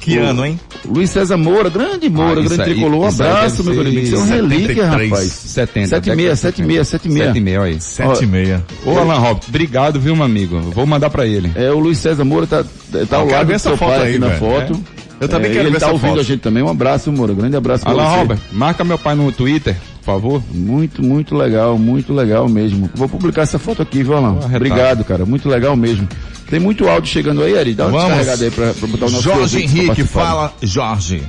[0.00, 0.58] Que O- ano, hein?
[0.84, 3.04] Luiz César Moura, grande Moura, Ah, grande aí- tricolor.
[3.04, 3.98] Um abraço, meu querido.
[4.00, 5.10] Isso é uma relíquia, 73.
[5.10, 5.30] rapaz.
[5.32, 5.86] 70.
[5.88, 6.88] 76, 76, 76.
[6.88, 7.80] 76 aí.
[7.80, 8.64] Sete e meia.
[8.86, 10.58] Ô, Alan Robert, obrigado, viu, meu amigo?
[10.60, 11.50] Vou mandar pra ele.
[11.54, 12.64] É, o Luiz César Moura tá,
[13.08, 14.80] tá ao lado do seu foto pai aí, aqui na foto.
[15.20, 16.20] Eu também É, quero ele ver tá essa ouvindo foto.
[16.20, 16.62] a gente também.
[16.62, 17.34] Um abraço, Moura.
[17.34, 18.16] Grande abraço pra Alan você.
[18.16, 20.42] Robert, marca meu pai no Twitter, por favor.
[20.50, 22.88] Muito, muito legal, muito legal mesmo.
[22.94, 24.30] Vou publicar essa foto aqui, viu, Alan?
[24.38, 24.56] arretado.
[24.56, 25.26] Obrigado, cara.
[25.26, 26.08] Muito legal mesmo.
[26.50, 27.74] Tem muito áudio chegando aí, Ari.
[27.74, 28.16] Dá uma Vamos.
[28.16, 31.22] descarregada aí pra, pra botar o nosso Jorge Henrique, fala, Jorge.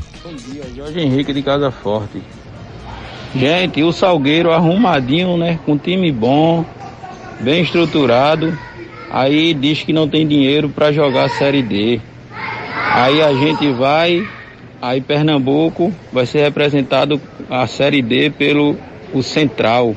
[0.75, 2.21] Jorge Henrique de Casa Forte.
[3.35, 5.59] Gente, o Salgueiro arrumadinho, né?
[5.65, 6.65] Com time bom,
[7.39, 8.57] bem estruturado.
[9.11, 12.01] Aí diz que não tem dinheiro para jogar a Série D.
[12.93, 14.27] Aí a gente vai,
[14.81, 18.75] aí Pernambuco vai ser representado a Série D pelo
[19.13, 19.95] o Central.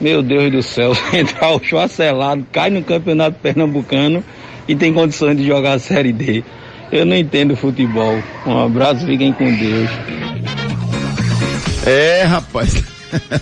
[0.00, 4.22] Meu Deus do céu, o Central chuacelado, cai no Campeonato Pernambucano
[4.66, 6.44] e tem condições de jogar a Série D.
[6.90, 8.22] Eu não entendo futebol.
[8.46, 9.90] Um abraço, fiquem com Deus.
[11.86, 12.82] É, rapaz.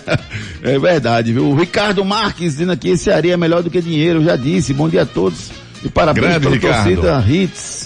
[0.63, 1.49] é verdade, viu?
[1.49, 4.73] O Ricardo Marques dizendo aqui, esse areia é melhor do que dinheiro, eu já disse.
[4.73, 5.51] Bom dia a todos.
[5.83, 7.01] E parabéns Grande pela Ricardo.
[7.01, 7.76] torcida Hits.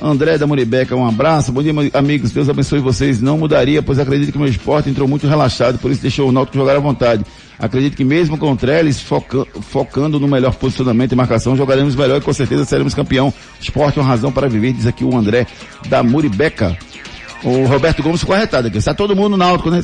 [0.00, 1.50] André da Muribeca, um abraço.
[1.50, 2.30] Bom dia, amigos.
[2.30, 3.20] Deus abençoe vocês.
[3.20, 6.56] Não mudaria, pois acredito que meu esporte entrou muito relaxado, por isso deixou o Náutico
[6.56, 7.24] jogar à vontade.
[7.58, 12.18] Acredito que mesmo com o Trellis foca- focando no melhor posicionamento e marcação, jogaremos melhor
[12.18, 13.34] e com certeza seremos campeão.
[13.60, 15.46] Esporte é uma razão para viver, diz aqui o André
[15.88, 16.78] da Muribeca.
[17.44, 18.78] O Roberto Gomes ficou arretado aqui.
[18.78, 19.80] Está todo mundo náutico, né?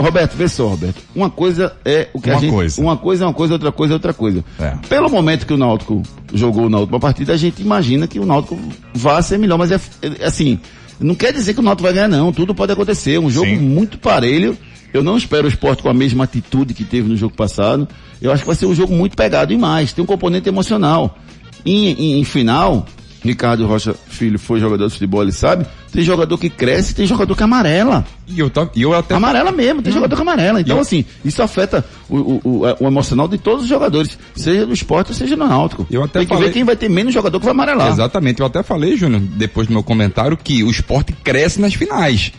[0.00, 1.02] Roberto, vê só, Roberto.
[1.14, 2.52] Uma coisa é o que a Uma gente.
[2.52, 2.80] coisa.
[2.80, 4.44] Uma coisa é uma coisa, outra coisa é outra coisa.
[4.60, 4.74] É.
[4.88, 6.02] Pelo momento que o Náutico
[6.32, 8.58] jogou na última partida, a gente imagina que o Náutico
[8.94, 9.80] vá ser melhor, mas é,
[10.20, 10.58] é assim.
[11.00, 12.32] Não quer dizer que o Náutico vai ganhar, não.
[12.32, 13.18] Tudo pode acontecer.
[13.18, 13.56] Um jogo Sim.
[13.56, 14.56] muito parelho.
[14.92, 17.88] Eu não espero o esporte com a mesma atitude que teve no jogo passado.
[18.22, 19.92] Eu acho que vai ser um jogo muito pegado e mais.
[19.92, 21.18] Tem um componente emocional.
[21.66, 22.86] Em, em- em final,
[23.24, 25.64] Ricardo Rocha Filho foi jogador de futebol, ele sabe.
[25.90, 28.04] Tem jogador que cresce, tem jogador que amarela.
[28.28, 29.14] E eu, tá- eu até.
[29.14, 30.60] Amarela mesmo, tem jogador que amarela.
[30.60, 34.66] Então, Eu- assim, isso afeta o, o, o, o emocional de todos os jogadores, seja
[34.66, 35.86] do esporte, seja no náutico.
[35.90, 37.88] Eu até tem que falei- ver quem vai ter menos jogador que vai amarelar.
[37.88, 42.30] Exatamente, eu até falei, Júnior, depois do meu comentário, que o esporte cresce nas finais.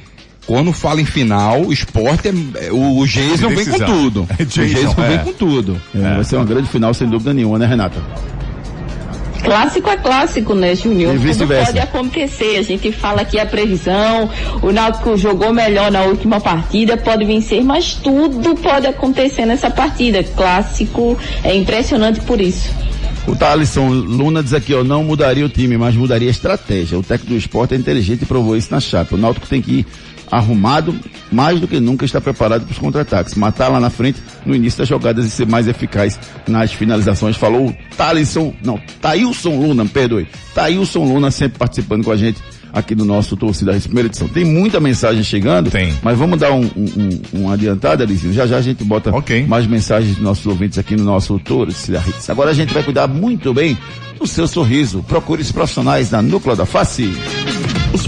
[0.46, 2.66] Quando fala em final, o esporte é.
[2.68, 4.28] é- O, o Jason vem com tudo.
[4.38, 5.08] É o Jason, Jason é.
[5.08, 5.82] vem com tudo.
[5.96, 8.00] É, Vai ser uma grande final, sem dúvida nenhuma, né, Renata?
[9.46, 11.14] Clássico é clássico, né, Júnior?
[11.14, 11.66] E Tudo vice-versa.
[11.68, 12.58] pode acontecer.
[12.58, 14.30] A gente fala aqui a previsão,
[14.62, 20.24] o Náutico jogou melhor na última partida, pode vencer, mas tudo pode acontecer nessa partida.
[20.24, 22.70] Clássico é impressionante por isso.
[23.28, 26.98] O Thalisson Luna diz aqui, ó, não mudaria o time, mas mudaria a estratégia.
[26.98, 29.16] O técnico do esporte é inteligente e provou isso na chapa.
[29.16, 29.86] O Náutico tem que
[30.32, 30.96] arrumado,
[31.32, 33.36] mais do que nunca está preparado para os contra-ataques.
[33.36, 37.36] Matar lá na frente no início das jogadas e ser mais eficaz nas finalizações.
[37.36, 40.28] Falou o Thalisson, não, Taílson Luna, perdoe.
[40.54, 42.42] Taílson Luna sempre participando com a gente
[42.74, 44.28] aqui no nosso Torcida Reis, primeira edição.
[44.28, 45.94] Tem muita mensagem chegando, Tem.
[46.04, 46.86] mas vamos dar um, um,
[47.34, 48.34] um, um adiantado, Alicinho.
[48.34, 49.46] Já já a gente bota Ok.
[49.48, 52.30] mais mensagens dos nossos ouvintes aqui no nosso Torcida Hits.
[52.30, 53.78] Agora a gente vai cuidar muito bem
[54.20, 55.02] do seu sorriso.
[55.08, 57.14] Procure os profissionais da Núcleo da Face.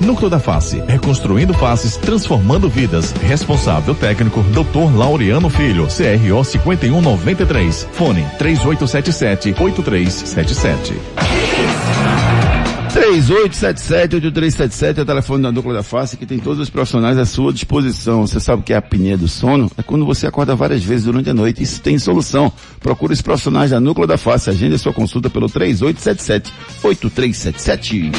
[0.00, 3.12] Núcleo da Face, reconstruindo faces, transformando vidas.
[3.22, 4.96] Responsável técnico, Dr.
[4.96, 7.88] Laureano Filho, CRO 5193.
[7.92, 10.94] Fone 3877 8377.
[12.96, 17.52] 3877-8377 é o telefone da Núcleo da Face que tem todos os profissionais à sua
[17.52, 18.26] disposição.
[18.26, 19.70] Você sabe o que é a apneia do sono?
[19.76, 21.62] É quando você acorda várias vezes durante a noite.
[21.62, 22.50] Isso tem solução.
[22.80, 24.48] Procure os profissionais da Núcleo da Face.
[24.48, 28.12] Agende a sua consulta pelo 3877-8377.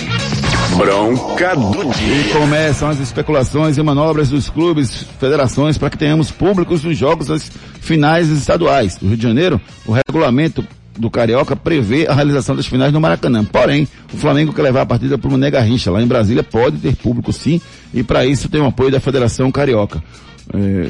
[0.78, 6.84] Bronca do E começam as especulações e manobras dos clubes, federações, para que tenhamos públicos
[6.84, 9.00] nos jogos das finais estaduais.
[9.02, 10.64] No Rio de Janeiro, o regulamento
[10.96, 13.44] do Carioca prevê a realização das finais no Maracanã.
[13.44, 15.90] Porém, o Flamengo quer levar a partida para o Garrincha.
[15.90, 17.60] Lá em Brasília pode ter público sim,
[17.92, 20.04] e para isso tem o apoio da Federação Carioca.
[20.54, 20.90] É,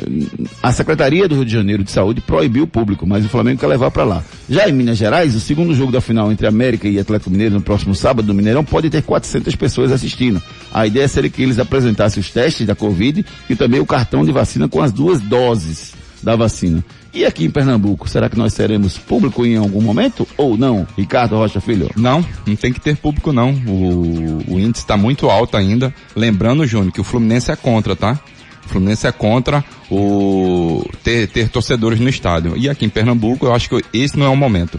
[0.62, 3.68] a Secretaria do Rio de Janeiro de Saúde proibiu o público, mas o Flamengo quer
[3.68, 4.24] levar para lá.
[4.50, 7.62] Já em Minas Gerais, o segundo jogo da final entre América e Atlético Mineiro no
[7.62, 10.42] próximo sábado no Mineirão pode ter 400 pessoas assistindo.
[10.74, 14.32] A ideia seria que eles apresentassem os testes da Covid e também o cartão de
[14.32, 16.84] vacina com as duas doses da vacina.
[17.14, 20.86] E aqui em Pernambuco, será que nós seremos público em algum momento ou não?
[20.96, 21.90] Ricardo Rocha Filho.
[21.96, 23.52] Não, não tem que ter público não.
[23.66, 25.94] O, o índice está muito alto ainda.
[26.16, 28.20] Lembrando, Júnior, que o Fluminense é contra, tá?
[28.68, 32.58] O Fluminense é contra o ter, ter torcedores no estádio.
[32.58, 34.78] E aqui em Pernambuco, eu acho que esse não é o momento.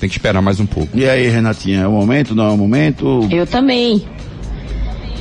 [0.00, 0.98] Tem que esperar mais um pouco.
[0.98, 3.28] E aí, Renatinha, é o momento, não é o momento?
[3.30, 4.04] Eu também.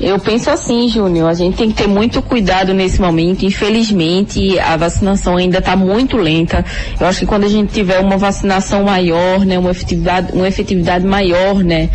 [0.02, 3.46] Eu penso assim, Júnior, a gente tem que ter muito cuidado nesse momento.
[3.46, 6.66] Infelizmente, a vacinação ainda está muito lenta.
[7.00, 11.06] Eu acho que quando a gente tiver uma vacinação maior, né, uma efetividade, uma efetividade
[11.06, 11.90] maior, né,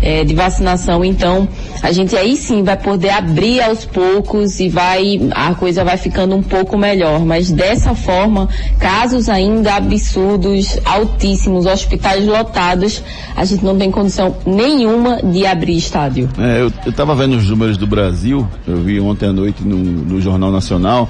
[0.00, 1.48] é, de vacinação, então
[1.80, 6.34] a gente aí sim vai poder abrir aos poucos e vai a coisa vai ficando
[6.34, 7.20] um pouco melhor.
[7.24, 8.48] Mas dessa forma,
[8.80, 13.04] casos ainda absurdos, altíssimos, hospitais lotados,
[13.36, 16.28] a gente não tem condição nenhuma de abrir estádio.
[16.36, 19.76] É, eu, eu tava vendo os números do Brasil, eu vi ontem à noite no,
[19.76, 21.08] no Jornal Nacional,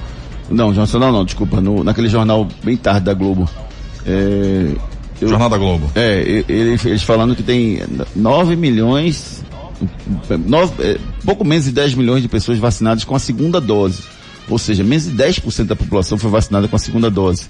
[0.51, 3.49] não, Jornal Nacional não, desculpa, no, naquele jornal bem tarde da Globo.
[4.05, 4.75] É,
[5.21, 5.91] eu- Jornal da Globo.
[5.95, 7.81] É, e- ele- eles falando que tem
[8.15, 9.43] 9 milhões,
[10.47, 14.03] nove, é, pouco menos de 10 milhões de pessoas vacinadas com a segunda dose.
[14.49, 17.45] Ou seja, menos de 10% da população foi vacinada com a segunda dose.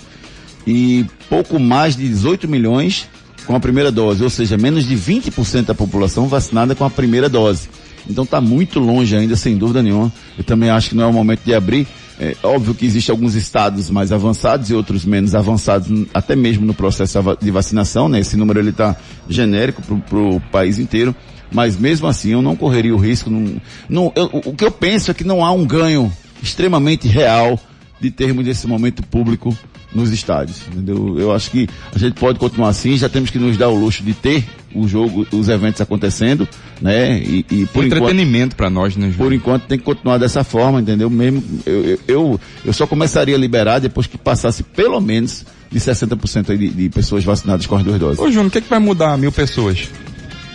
[0.66, 3.08] E pouco mais de 18 milhões
[3.46, 4.22] com a primeira dose.
[4.22, 7.68] Ou seja, menos de 20% da população vacinada com a primeira dose.
[8.08, 10.12] Então está muito longe ainda, sem dúvida nenhuma.
[10.36, 11.86] Eu também acho que não é o momento de abrir.
[12.20, 16.74] É óbvio que existem alguns estados mais avançados e outros menos avançados, até mesmo no
[16.74, 18.20] processo de vacinação, né?
[18.20, 18.94] Esse número ele está
[19.28, 21.14] genérico para o país inteiro.
[21.50, 23.28] Mas mesmo assim, eu não correria o risco.
[23.30, 26.12] Não, não, eu- o que eu penso é que não há um ganho
[26.42, 27.58] extremamente real
[28.00, 29.56] de termos desse momento público
[29.94, 30.62] nos estádios.
[30.68, 31.18] Entendeu?
[31.18, 34.02] Eu acho que a gente pode continuar assim, já temos que nos dar o luxo
[34.02, 36.48] de ter o jogo, os eventos acontecendo,
[36.80, 37.18] né?
[37.18, 39.18] E, e por Entretenimento para nós, né, Júnior?
[39.18, 41.10] por enquanto tem que continuar dessa forma, entendeu?
[41.10, 46.50] Mesmo eu, eu, eu, só começaria a liberar depois que passasse pelo menos de 60%
[46.50, 48.18] aí de, de pessoas vacinadas com as duas doses.
[48.18, 49.88] Ô, Júnior, o que, é que vai mudar mil pessoas?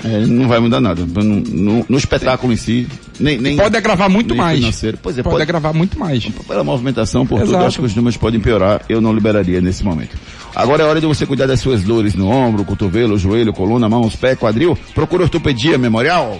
[0.04, 1.04] É, não vai mudar nada.
[1.06, 2.88] No, no- no espetáculo em si,
[3.20, 4.60] nem, nem Pode agravar muito mais.
[4.60, 4.98] financeiro.
[5.02, 6.26] Pois é, pode, pode, agravar muito mais.
[6.48, 7.64] pela movimentação, por tudo, Exato.
[7.64, 10.18] eu acho que os números podem piorar, eu não liberaria nesse momento.
[10.56, 14.16] Agora é hora de você cuidar das suas dores no ombro, cotovelo, joelho, coluna, mãos,
[14.16, 14.78] pé, quadril.
[14.94, 16.40] Procura ortopedia memorial.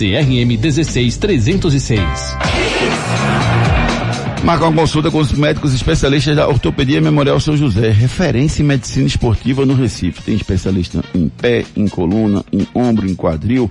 [0.00, 2.00] CRM 16306.
[4.42, 9.06] Marcar uma consulta com os médicos especialistas da Ortopedia Memorial São José, referência em medicina
[9.06, 10.22] esportiva no Recife.
[10.22, 13.70] Tem especialista em pé, em coluna, em ombro, em quadril.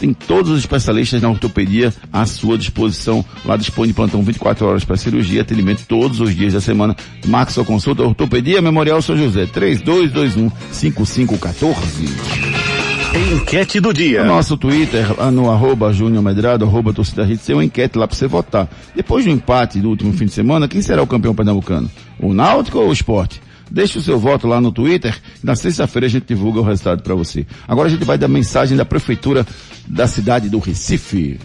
[0.00, 3.22] Tem todos os especialistas na ortopedia à sua disposição.
[3.44, 6.96] Lá dispõe de plantão 24 horas para cirurgia, atendimento todos os dias da semana.
[7.26, 12.77] Marque sua consulta Ortopedia Memorial São José, 3221 5514.
[13.14, 14.22] Enquete do dia.
[14.22, 18.06] No nosso Twitter, lá no arroba Júnior Medrado, arroba torcida Hits, tem uma enquete lá
[18.06, 18.68] pra você votar.
[18.94, 21.90] Depois do empate do último fim de semana, quem será o campeão pernambucano?
[22.18, 23.40] O Náutico ou o Esporte?
[23.70, 25.14] Deixe o seu voto lá no Twitter.
[25.42, 27.46] Na sexta-feira a gente divulga o resultado para você.
[27.66, 29.46] Agora a gente vai dar mensagem da prefeitura
[29.88, 31.38] da cidade do Recife.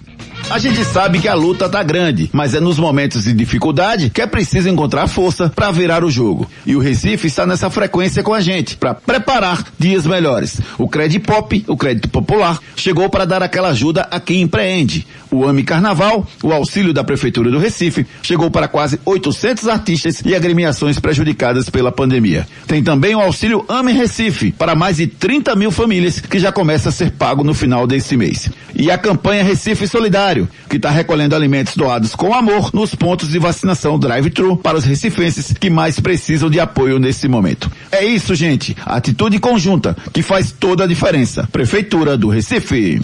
[0.49, 4.22] A gente sabe que a luta tá grande, mas é nos momentos de dificuldade que
[4.22, 6.47] é preciso encontrar força para virar o jogo.
[6.65, 10.59] E o Recife está nessa frequência com a gente para preparar dias melhores.
[10.78, 15.07] O Crédito Pop, o crédito popular, chegou para dar aquela ajuda a quem empreende.
[15.32, 20.36] O AME Carnaval, o auxílio da prefeitura do Recife, chegou para quase 800 artistas e
[20.36, 22.47] agremiações prejudicadas pela pandemia.
[22.67, 26.89] Tem também o auxílio AME Recife para mais de 30 mil famílias que já começa
[26.89, 28.32] a ser pago no final desse mês.
[28.75, 33.39] E a campanha Recife Solidário, que está recolhendo alimentos doados com amor nos pontos de
[33.39, 37.71] vacinação drive-thru para os recifenses que mais precisam de apoio nesse momento.
[37.91, 38.75] É isso, gente.
[38.86, 41.47] Atitude conjunta que faz toda a diferença.
[41.51, 42.99] Prefeitura do Recife.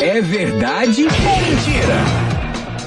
[0.00, 2.28] É verdade ou mentira?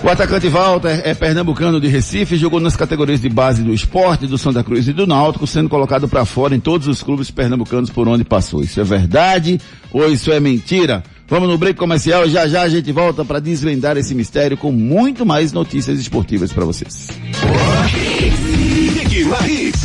[0.04, 4.36] O atacante Walter é pernambucano de Recife, jogou nas categorias de base do esporte, do
[4.36, 8.08] Santa Cruz e do Náutico, sendo colocado para fora em todos os clubes pernambucanos por
[8.08, 8.64] onde passou.
[8.64, 9.60] Isso é verdade
[9.92, 11.04] ou isso é mentira?
[11.32, 15.26] Vamos no break comercial, já já a gente volta para desvendar esse mistério com muito
[15.26, 17.08] mais notícias esportivas para vocês.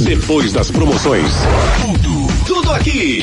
[0.01, 1.31] Depois das promoções,
[1.81, 3.23] tudo, tudo aqui.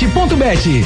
[0.01, 0.83] www.agclube7.bet.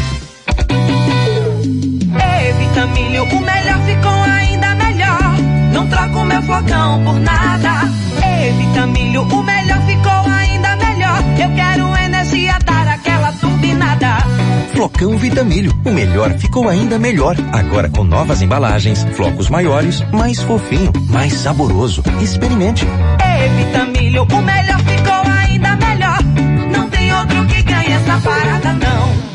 [2.21, 5.37] Ei, Vitamilho, o melhor ficou ainda melhor.
[5.71, 7.89] Não troco meu flocão por nada.
[8.23, 11.23] Ei, Vitamilho, o melhor ficou ainda melhor.
[11.39, 14.17] Eu quero energia, dar aquela turbinada.
[14.73, 17.37] Flocão Vitamilho, o melhor ficou ainda melhor.
[17.53, 22.03] Agora com novas embalagens, flocos maiores, mais fofinho, mais saboroso.
[22.21, 22.85] Experimente.
[22.85, 25.94] Ei, Vitamilho, o melhor ficou ainda melhor.
[28.15, 29.34] Essa parada, não.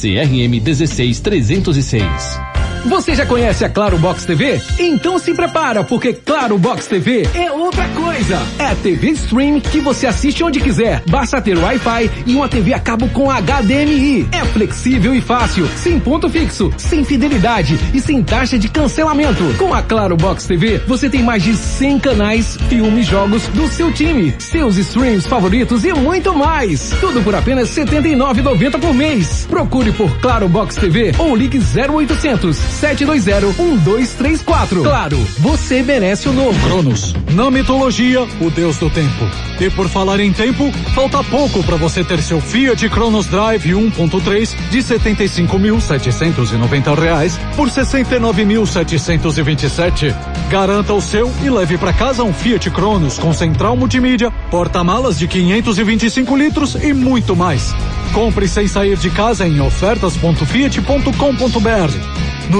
[0.00, 2.49] CRM 16306.
[2.86, 4.60] Você já conhece a Claro Box TV?
[4.78, 8.38] Então se prepara, porque Claro Box TV é outra coisa.
[8.58, 11.02] É TV Stream que você assiste onde quiser.
[11.08, 14.26] Basta ter Wi-Fi e uma TV a cabo com HDMI.
[14.32, 19.44] É flexível e fácil, sem ponto fixo, sem fidelidade e sem taxa de cancelamento.
[19.58, 23.92] Com a Claro Box TV, você tem mais de 100 canais, filmes, jogos do seu
[23.92, 26.90] time, seus streams favoritos e muito mais.
[26.98, 29.46] Tudo por apenas R$ 79,90 por mês.
[29.50, 34.82] Procure por Claro Box TV ou ligue 0800 720-1234.
[34.82, 36.58] Claro, você merece o novo.
[36.66, 39.24] Cronos, na mitologia, o deus do tempo.
[39.60, 44.56] E por falar em tempo, falta pouco para você ter seu Fiat Cronos Drive 1.3
[44.70, 50.16] de 75.790 reais por R$ 69.727.
[50.48, 55.26] Garanta o seu e leve para casa um Fiat Cronos com central multimídia, porta-malas de
[55.28, 57.72] 525 litros e muito mais.
[58.12, 62.50] Compre sem sair de casa em ofertas.fiat.com.br.
[62.50, 62.59] No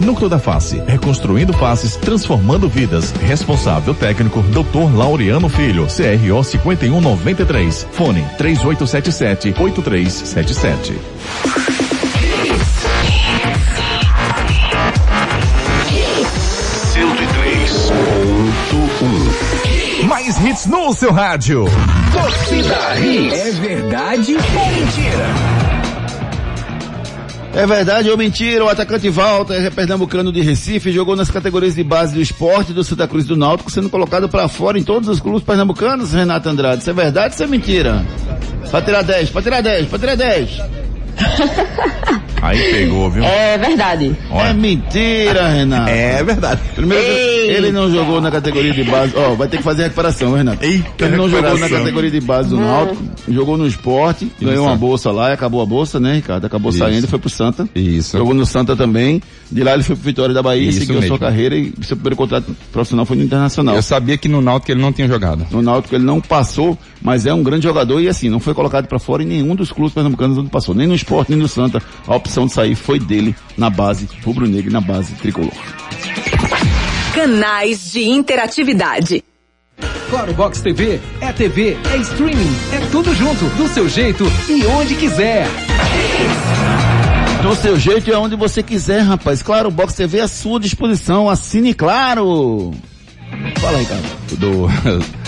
[0.00, 3.12] Núcleo da Face, reconstruindo faces, transformando vidas.
[3.22, 4.94] Responsável técnico, Dr.
[4.94, 7.86] Laureano Filho, CRO 5193.
[7.92, 10.94] Fone 3877 8377.
[20.08, 21.64] Mais hits no seu rádio.
[22.12, 23.34] Torcida Hits.
[23.34, 25.53] É verdade ou mentira?
[27.56, 28.64] É verdade ou mentira?
[28.64, 32.82] O atacante Walter, é pernambucano de Recife, jogou nas categorias de base do esporte do
[32.82, 36.82] Santa Cruz do Náutico, sendo colocado para fora em todos os clubes pernambucanos, Renato Andrade.
[36.82, 38.04] Isso é verdade ou isso é mentira?
[38.70, 40.60] Pra tirar 10, pra tirar 10, pra tirar 10.
[42.44, 43.24] Aí pegou, viu?
[43.24, 44.14] É verdade.
[44.30, 45.88] É mentira, Renato.
[45.90, 46.60] É verdade.
[46.74, 47.50] Primeiro, Ei.
[47.50, 49.14] ele não jogou na categoria de base.
[49.16, 50.62] Ó, vai ter que fazer a recuperação, Renato.
[50.64, 54.76] Eita, ele não jogou na categoria de base do Náutico, jogou no esporte, ganhou uma
[54.76, 56.44] bolsa lá e acabou a bolsa, né, Ricardo?
[56.44, 56.78] Acabou Isso.
[56.80, 57.68] saindo e foi pro Santa.
[57.74, 58.18] Isso.
[58.18, 59.22] Jogou no Santa também.
[59.50, 61.18] De lá ele foi pro Vitória da Bahia, Isso seguiu a sua mesmo.
[61.18, 63.74] carreira e seu primeiro contrato profissional foi no Internacional.
[63.76, 65.46] Eu sabia que no Náutico ele não tinha jogado.
[65.50, 68.88] No Náutico ele não passou, mas é um grande jogador e assim, não foi colocado
[68.88, 70.74] pra fora em nenhum dos clubes pernambucanos onde passou.
[70.74, 71.82] Nem no esporte, nem no Santa.
[72.06, 75.52] A opção de sair foi dele na base rubro-negra e na base tricolor.
[77.14, 79.22] Canais de interatividade.
[80.08, 84.94] Claro Box TV é TV, é streaming, é tudo junto, do seu jeito e onde
[84.94, 85.46] quiser.
[87.42, 89.42] Do seu jeito e aonde você quiser, rapaz.
[89.42, 91.28] Claro, o Box TV é à sua disposição.
[91.28, 92.72] Assine claro.
[93.60, 94.00] Fala aí, cara.
[94.38, 94.68] Do.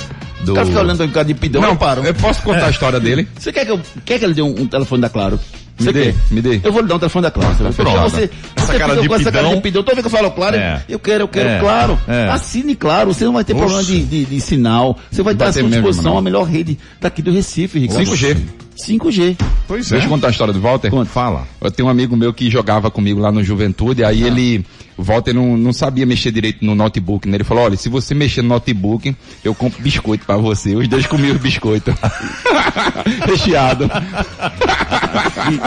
[0.47, 0.53] do...
[0.53, 1.61] O cara fica olhando pra cara de pidão.
[1.61, 2.03] Não, eu paro.
[2.05, 3.29] eu posso contar a história dele?
[3.39, 5.39] Você quer que eu, quer que ele dê um, um telefone da Claro?
[5.79, 6.15] Você Me dê, quer?
[6.31, 6.61] me dê.
[6.65, 7.55] Eu vou lhe dar um telefone da Claro.
[7.55, 8.03] Você vai fechar.
[8.05, 9.83] Você, Essa você cara fica de com essa cara de pidão.
[9.83, 10.83] Toda vez que eu falo Claro, É.
[10.89, 11.59] eu quero, eu quero É.
[11.61, 11.99] Claro.
[12.09, 12.29] É.
[12.31, 13.13] Assine Claro.
[13.13, 13.61] Você não vai ter Oxe.
[13.61, 14.99] problema de, de, de sinal.
[15.11, 16.19] Você vai estar à Vai sua mesmo, disposição não.
[16.19, 18.11] a melhor rede daqui do Recife, Ricardo.
[18.11, 18.39] 5G.
[18.77, 19.37] 5G.
[19.67, 20.91] Pois Deixa eu contar a história do Walter.
[20.91, 21.11] Conta.
[21.11, 21.47] Fala.
[21.61, 24.65] Eu tenho um amigo meu que jogava comigo lá no Juventude, aí ele,
[24.97, 27.37] o Walter não, não sabia mexer direito no notebook, né?
[27.39, 30.77] Ele falou, olha, se você mexer no notebook, eu compro biscoito pra você.
[30.77, 31.95] Os dois comiam os biscoitos.
[33.27, 33.91] Recheado.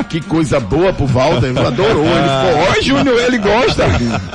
[0.10, 1.48] Que, que coisa boa pro Walter.
[1.48, 2.06] Ele adorou.
[2.06, 3.86] Ele ficou Ó, Júnior, ele gosta.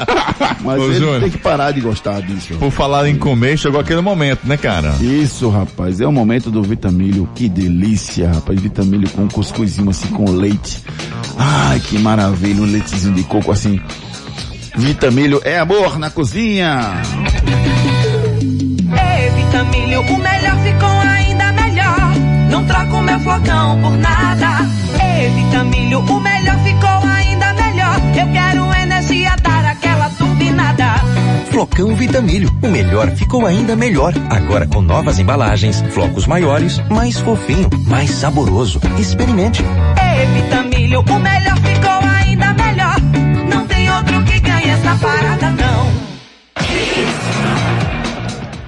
[0.61, 1.21] Mas Ô, ele Júnior.
[1.21, 2.55] tem que parar de gostar disso.
[2.55, 4.95] Por falar em comer, chegou aquele momento, né, cara?
[5.01, 7.29] Isso, rapaz, é o momento do Vitamilho.
[7.35, 8.64] Que delícia, rapaz.
[8.65, 10.83] Vitamilho com cuscuzinho assim com leite.
[11.37, 12.63] Ai, que maravilha.
[12.63, 13.79] Um leitezinho de coco assim.
[14.75, 16.95] Vitamilho é amor na cozinha.
[18.89, 22.15] Ei, Vitamilho, o melhor ficou ainda melhor.
[22.51, 24.67] Não troco meu flocão por nada.
[24.99, 28.01] Ei, Vitamilho, o melhor ficou ainda melhor.
[28.17, 28.84] Eu quero turbinada.
[31.55, 34.13] Flocão Vitamilho, o melhor ficou ainda melhor.
[34.29, 38.81] Agora com novas embalagens, flocos maiores, mais fofinho, mais saboroso.
[38.99, 39.63] Experimente.
[39.63, 42.97] Ei, Vitamilho, o melhor ficou ainda melhor.
[43.49, 45.95] Não tem outro que ganhe essa parada, não.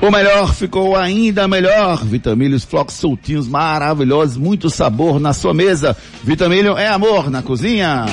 [0.08, 2.04] O melhor ficou ainda melhor.
[2.04, 5.96] Vitamilhos, flocos soltinhos, maravilhosos, muito sabor na sua mesa.
[6.22, 8.06] Vitamilho é amor na cozinha.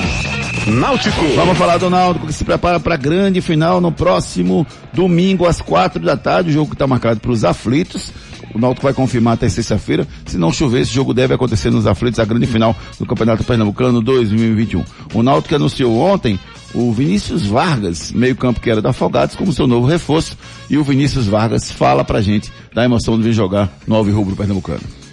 [0.66, 1.20] Náutico.
[1.36, 5.60] Vamos falar do Náutico que se prepara para a grande final no próximo domingo às
[5.60, 6.50] quatro da tarde.
[6.50, 8.10] O jogo que está marcado para os aflitos.
[8.54, 10.06] O Náutico vai confirmar até sexta-feira.
[10.24, 14.00] Se não chover, esse jogo deve acontecer nos aflitos, a grande final do Campeonato Pernambucano
[14.00, 14.84] 2021.
[15.12, 16.38] O Náutico anunciou ontem
[16.72, 20.36] o Vinícius Vargas, meio campo que era da Afogados, como seu novo reforço.
[20.70, 25.03] E o Vinícius Vargas fala pra gente da emoção de vir jogar no Alvirrubro Pernambucano.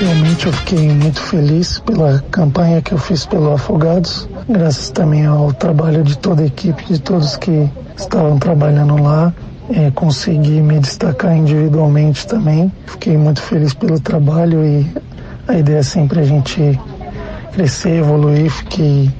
[0.00, 5.52] Realmente eu fiquei muito feliz pela campanha que eu fiz pelo Afogados, graças também ao
[5.52, 9.32] trabalho de toda a equipe, de todos que estavam trabalhando lá.
[9.70, 12.70] É, consegui me destacar individualmente também.
[12.86, 14.86] Fiquei muito feliz pelo trabalho e
[15.46, 16.78] a ideia é sempre a gente
[17.52, 18.50] crescer, evoluir.
[18.50, 19.10] Fiquei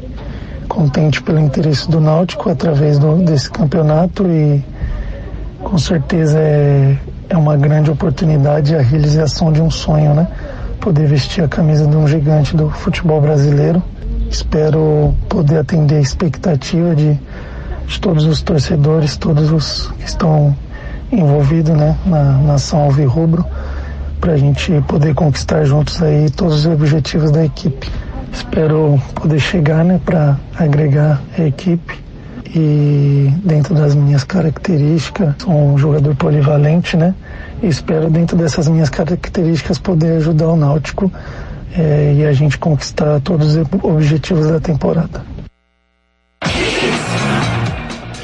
[0.69, 4.63] contente pelo interesse do Náutico através do, desse campeonato e
[5.63, 6.97] com certeza é,
[7.29, 10.27] é uma grande oportunidade a realização de um sonho, né?
[10.85, 13.83] Poder vestir a camisa de um gigante do futebol brasileiro.
[14.31, 17.19] Espero poder atender a expectativa de,
[17.87, 20.55] de todos os torcedores, todos os que estão
[21.11, 23.47] envolvidos né, na nação alvirrubro,
[24.21, 27.91] para a gente poder conquistar juntos aí todos os objetivos da equipe.
[28.31, 32.05] Espero poder chegar né, para agregar a equipe
[32.55, 37.15] e dentro das minhas características, sou um jogador polivalente, né?
[37.65, 41.11] E espero dentro dessas minhas características poder ajudar o Náutico
[41.75, 45.25] eh, e a gente conquistar todos os objetivos da temporada.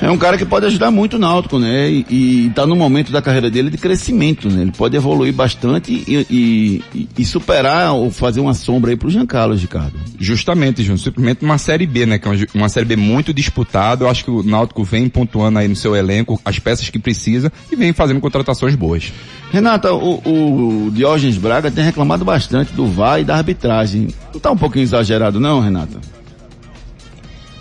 [0.03, 1.91] É um cara que pode ajudar muito o Náutico, né?
[1.91, 2.07] E,
[2.47, 4.63] e tá no momento da carreira dele de crescimento, né?
[4.63, 9.11] Ele pode evoluir bastante e, e- e- e superar ou fazer uma sombra aí pro
[9.11, 9.93] Jean Carlos, Ricardo.
[10.19, 11.01] Justamente, Júnior.
[11.01, 12.19] Simplesmente uma Série B, né?
[12.19, 14.05] Que é uma, uma Série B muito disputada.
[14.05, 17.53] Eu acho que o Náutico vem pontuando aí no seu elenco as peças que precisa
[17.71, 19.13] e vem fazendo contratações boas.
[19.53, 24.09] Renata, o, o Diógenes Braga tem reclamado bastante do VAR e da arbitragem.
[24.33, 25.99] Não tá um pouquinho exagerado não, Renata?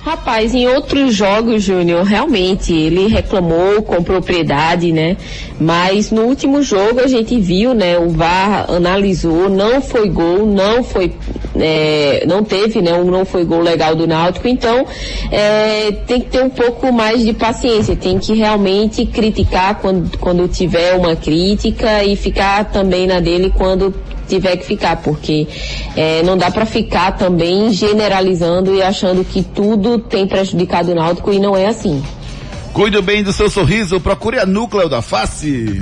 [0.02, 5.18] Rapaz, em outros jogos, Júnior, realmente ele reclamou com propriedade, né?
[5.60, 8.00] Mas no último jogo a gente viu, né?
[8.00, 11.12] O VAR analisou, não foi gol, não foi,
[11.54, 12.94] é, não teve, né?
[12.94, 14.48] Um não foi gol legal do Náutico.
[14.48, 14.86] Então,
[15.30, 17.94] é, tem que ter um pouco mais de paciência.
[17.94, 23.94] Tem que realmente criticar quando, quando tiver uma crítica e ficar também na dele quando
[24.30, 25.48] tiver que ficar, porque
[25.96, 31.34] é, não dá para ficar também generalizando e achando que tudo tem prejudicado o Náutico
[31.34, 32.02] e não é assim.
[32.74, 35.82] Cuide bem do seu sorriso, procure a núcleo da face.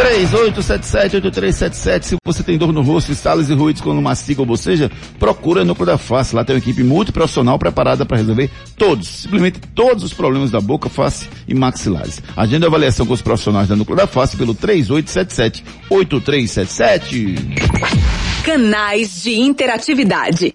[0.00, 2.04] 3877-8377.
[2.04, 5.64] Se você tem dor no rosto, estalos e ruídos quando mastiga ou boceja, procura a
[5.64, 6.34] Núcleo da Face.
[6.34, 10.88] Lá tem uma equipe multiprofissional preparada para resolver todos, simplesmente todos os problemas da boca,
[10.88, 12.22] face e maxilares.
[12.36, 17.36] Agenda avaliação com os profissionais da Núcleo da Face pelo 3877-8377.
[18.42, 20.54] Canais de interatividade.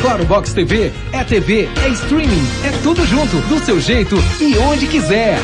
[0.00, 4.86] Claro Box TV é TV, é streaming, é tudo junto, do seu jeito e onde
[4.86, 5.38] quiser.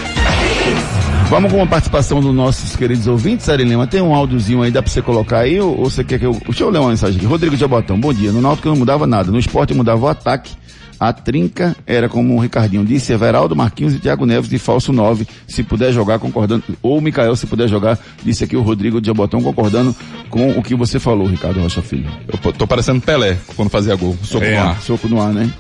[1.28, 3.86] Vamos com a participação dos nossos queridos ouvintes, Ari Lima.
[3.86, 6.32] Tem um áudiozinho aí, dá pra você colocar aí, ou, ou você quer que eu...
[6.46, 7.26] Deixa eu ler uma mensagem aqui.
[7.26, 8.30] Rodrigo Jabotão, bom dia.
[8.30, 10.52] No Náutico não mudava nada, no esporte mudava o ataque,
[11.00, 15.26] a trinca era como o Ricardinho disse, Everaldo, Marquinhos e Thiago Neves de falso 9,
[15.48, 19.08] se puder jogar concordando, ou o Mikael se puder jogar, disse aqui o Rodrigo de
[19.08, 19.94] Jabotão concordando
[20.30, 22.08] com o que você falou, Ricardo Rocha Filho.
[22.28, 24.16] Eu tô parecendo Pelé quando fazia gol.
[24.22, 24.80] Soco É, no ar.
[24.80, 25.50] Soco no ar, né?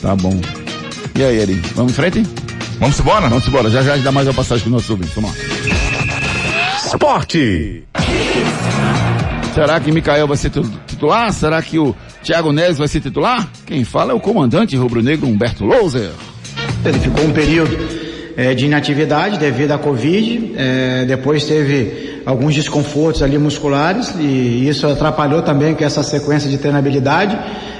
[0.00, 0.34] Tá bom.
[1.14, 2.22] E aí, Eri, vamos em frente?
[2.78, 3.28] Vamos embora?
[3.28, 5.36] Vamos embora, já já dá mais uma passagem com os nossos ouvintes, vamos lá.
[6.86, 7.84] Esporte!
[9.54, 11.32] Será que Mikael vai ser tu- titular?
[11.32, 13.48] Será que o Thiago Neves vai ser titular?
[13.66, 16.10] Quem fala é o comandante rubro-negro Humberto Louser.
[16.84, 17.76] Ele ficou um período
[18.36, 24.86] eh, de inatividade devido à Covid, eh, depois teve alguns desconfortos ali musculares e isso
[24.88, 27.38] atrapalhou também com essa sequência de treinabilidade.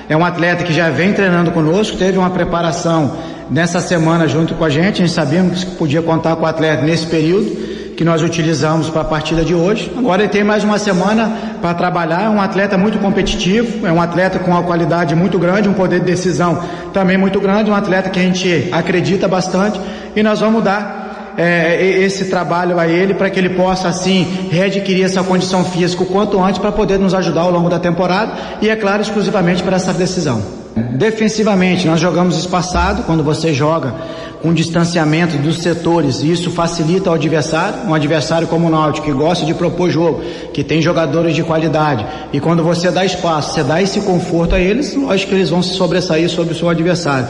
[0.08, 3.16] É um atleta que já vem treinando conosco, teve uma preparação
[3.50, 6.82] nessa semana junto com a gente, a gente sabíamos que podia contar com o atleta
[6.82, 9.90] nesse período que nós utilizamos para a partida de hoje.
[9.96, 14.00] Agora ele tem mais uma semana para trabalhar, é um atleta muito competitivo, é um
[14.00, 18.10] atleta com uma qualidade muito grande, um poder de decisão também muito grande, um atleta
[18.10, 19.80] que a gente acredita bastante
[20.14, 25.04] e nós vamos dar é, esse trabalho a ele para que ele possa assim readquirir
[25.04, 28.68] essa condição física o quanto antes para poder nos ajudar ao longo da temporada e
[28.68, 30.63] é claro exclusivamente para essa decisão.
[30.76, 33.94] Defensivamente, nós jogamos espaçado, quando você joga
[34.42, 39.46] com distanciamento dos setores, isso facilita o adversário, um adversário como o Náutico, que gosta
[39.46, 40.22] de propor jogo,
[40.52, 44.60] que tem jogadores de qualidade, e quando você dá espaço, você dá esse conforto a
[44.60, 47.28] eles, lógico que eles vão se sobressair sobre o seu adversário.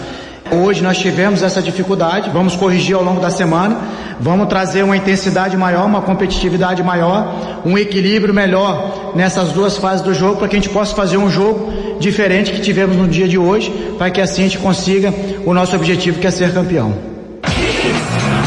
[0.51, 3.79] Hoje nós tivemos essa dificuldade, vamos corrigir ao longo da semana,
[4.21, 10.15] vamos trazer uma intensidade maior, uma competitividade maior, um equilíbrio melhor nessas duas fases do
[10.15, 13.39] jogo para que a gente possa fazer um jogo diferente que tivemos no dia de
[13.39, 15.13] hoje, para que assim a gente consiga
[15.47, 16.95] o nosso objetivo que é ser campeão.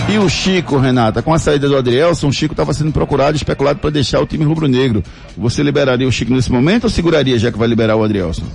[0.09, 3.79] E o Chico, Renata, com a saída do Adrielson, o Chico estava sendo procurado especulado
[3.79, 5.03] para deixar o time rubro-negro.
[5.37, 8.45] Você liberaria o Chico nesse momento ou seguraria já que vai liberar o Adrielson?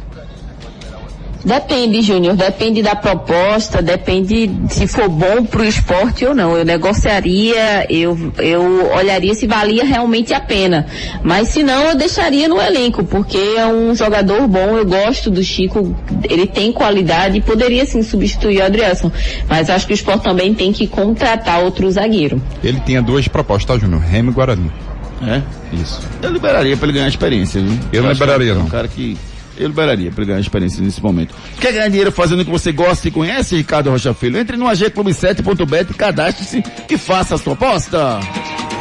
[1.45, 6.57] Depende, Júnior, depende da proposta, depende se for bom pro esporte ou não.
[6.57, 10.87] Eu negociaria, eu, eu olharia se valia realmente a pena.
[11.23, 15.43] Mas se não, eu deixaria no elenco, porque é um jogador bom, eu gosto do
[15.43, 15.95] Chico,
[16.29, 19.11] ele tem qualidade e poderia sim substituir o Adrielson.
[19.49, 22.41] Mas acho que o esporte também tem que contratar outro zagueiro.
[22.63, 24.01] Ele tinha duas propostas, tá, Júnior?
[24.03, 24.71] Remo e Guarani.
[25.27, 25.41] É?
[25.73, 26.01] Isso.
[26.21, 27.79] Eu liberaria para ele ganhar experiência, viu?
[27.93, 28.67] Eu não acho que liberaria, é um não.
[28.67, 29.17] cara que
[29.57, 31.35] eu liberaria para ganhar experiência nesse momento.
[31.61, 34.39] Quer ganhar dinheiro fazendo o que você gosta e conhece, Ricardo Rocha Filho?
[34.39, 38.21] Entre no agclube7.bet, cadastre-se e faça a sua aposta.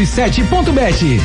[0.00, 1.20] www.agclube7.bet.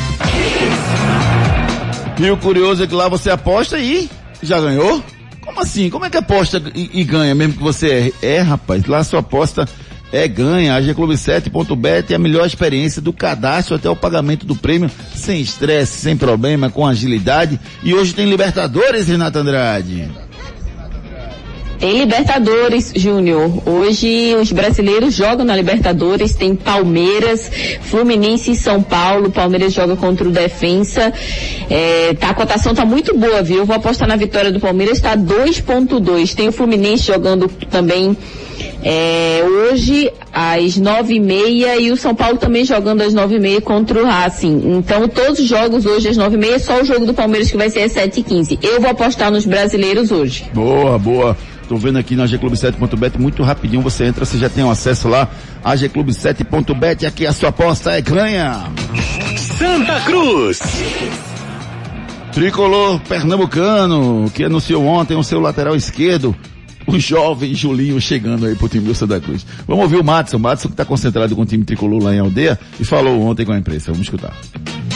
[2.18, 4.08] E o curioso é que lá você aposta e
[4.42, 5.02] já ganhou?
[5.40, 5.88] Como assim?
[5.90, 8.14] Como é que aposta e, e ganha, mesmo que você erre?
[8.22, 9.68] É, rapaz, lá sua aposta
[10.12, 10.74] é ganha.
[10.74, 16.00] A G-Clube7.bet é a melhor experiência do cadastro até o pagamento do prêmio, sem estresse,
[16.00, 17.60] sem problema, com agilidade.
[17.82, 20.10] E hoje tem Libertadores, Renato Andrade.
[21.78, 23.62] Tem Libertadores, Júnior.
[23.66, 26.34] Hoje os brasileiros jogam na Libertadores.
[26.34, 27.50] Tem Palmeiras,
[27.82, 29.30] Fluminense e São Paulo.
[29.30, 31.12] Palmeiras joga contra o Defensa.
[31.68, 33.58] É, tá, a cotação tá muito boa, viu?
[33.58, 36.34] Eu vou apostar na vitória do Palmeiras, tá 2.2.
[36.34, 38.16] Tem o Fluminense jogando também
[38.82, 43.40] é, hoje às nove e meia e o São Paulo também jogando às nove e
[43.40, 44.62] meia contra o Racing.
[44.78, 47.56] Então todos os jogos hoje às nove e meia, só o jogo do Palmeiras que
[47.56, 48.58] vai ser às sete e quinze.
[48.62, 50.44] Eu vou apostar nos brasileiros hoje.
[50.54, 51.36] Boa, boa.
[51.68, 55.28] Tô vendo aqui na gclube7.bet muito rapidinho você entra, você já tem um acesso lá
[55.64, 58.70] a gclube7.bet, aqui a sua aposta é ganha.
[59.58, 60.60] Santa Cruz.
[62.32, 66.36] Tricolor pernambucano, que anunciou ontem o seu lateral esquerdo,
[66.86, 69.44] o jovem Julinho chegando aí pro time do Santa Cruz.
[69.66, 72.20] Vamos ouvir o Matson, o Matson que está concentrado com o time tricolor lá em
[72.20, 73.90] Aldeia e falou ontem com a imprensa.
[73.90, 74.36] Vamos escutar.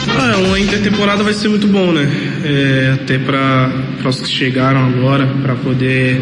[0.09, 2.09] Ah, uma intertemporada vai ser muito bom, né?
[2.43, 3.71] É, até para
[4.05, 6.21] os que chegaram agora, para poder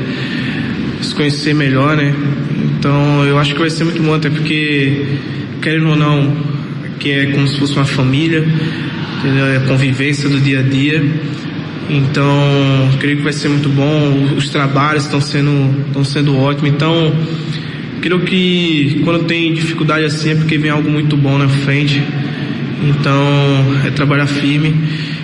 [1.02, 2.14] se conhecer melhor, né?
[2.78, 5.06] Então eu acho que vai ser muito bom, até porque,
[5.62, 6.36] querendo ou não,
[7.00, 8.44] que é como se fosse uma família,
[9.56, 11.04] é convivência do dia a dia.
[11.90, 12.32] Então,
[13.00, 14.36] creio que vai ser muito bom.
[14.38, 16.70] Os trabalhos estão sendo, estão sendo ótimos.
[16.70, 17.14] Então,
[18.00, 22.04] creio que quando tem dificuldade assim é porque vem algo muito bom na frente.
[22.82, 24.74] Então, é trabalhar firme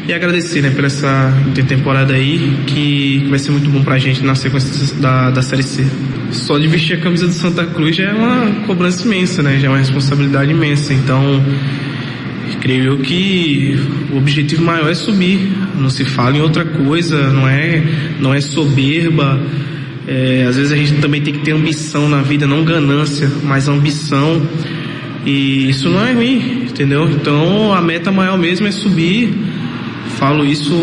[0.08, 1.34] e agradecer, né, por essa
[1.68, 5.86] temporada aí, que, vai ser muito bom pra gente na sequência da, da Série C.
[6.32, 9.68] Só de vestir a camisa do Santa Cruz já é uma cobrança imensa, né, já
[9.68, 10.93] é uma responsabilidade imensa.
[10.93, 11.41] Então,
[12.60, 13.80] creio eu que
[14.12, 17.84] o objetivo maior é subir, não se fala em outra coisa, não é,
[18.20, 19.39] não é soberba.
[20.08, 23.68] É, às vezes a gente também tem que ter ambição na vida, não ganância, mas
[23.68, 24.41] ambição.
[25.26, 27.09] E isso não é ruim, entendeu?
[27.09, 29.34] Então a meta maior mesmo é subir.
[30.17, 30.73] Falo isso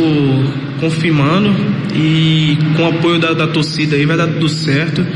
[0.80, 1.55] confirmando
[1.95, 5.07] e com o apoio da, da torcida aí vai dar tudo certo.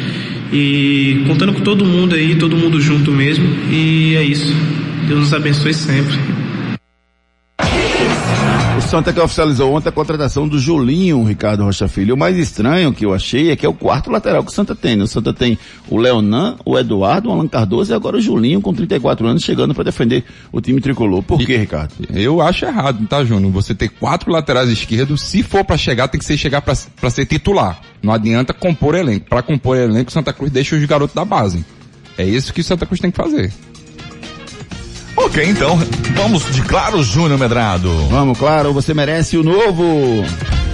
[0.53, 3.45] E contando com todo mundo aí, todo mundo junto mesmo.
[3.71, 4.55] E é isso.
[5.09, 6.17] Deus nos abençoe sempre.
[8.87, 12.15] O Santa que oficializou ontem a contratação do Julinho, Ricardo Rocha Filho.
[12.15, 14.77] O mais estranho que eu achei é que é o quarto lateral que o Santa
[14.77, 14.95] tem.
[14.95, 15.03] Né?
[15.03, 15.59] O Santa tem
[15.91, 19.75] o Leonan, o Eduardo, o Alan Cardoso e agora o Julinho com 34 anos chegando
[19.75, 20.23] para defender
[20.53, 21.21] o time tricolor.
[21.25, 21.95] Por quê, Ricardo?
[22.15, 23.51] Eu acho errado, tá, Júnior?
[23.55, 27.27] Você ter quatro laterais esquerdos, se for para chegar, tem que ser chegar para ser
[27.27, 27.81] titular.
[28.01, 29.29] Não adianta compor elenco.
[29.29, 31.65] Para compor elenco, o Santa Cruz deixa os garotos da base.
[32.17, 33.53] É isso que o Santa Cruz tem que fazer.
[35.17, 35.79] Ok, então,
[36.15, 37.91] vamos de Claro Júnior Medrado.
[38.09, 40.25] Vamos, claro, você merece o novo.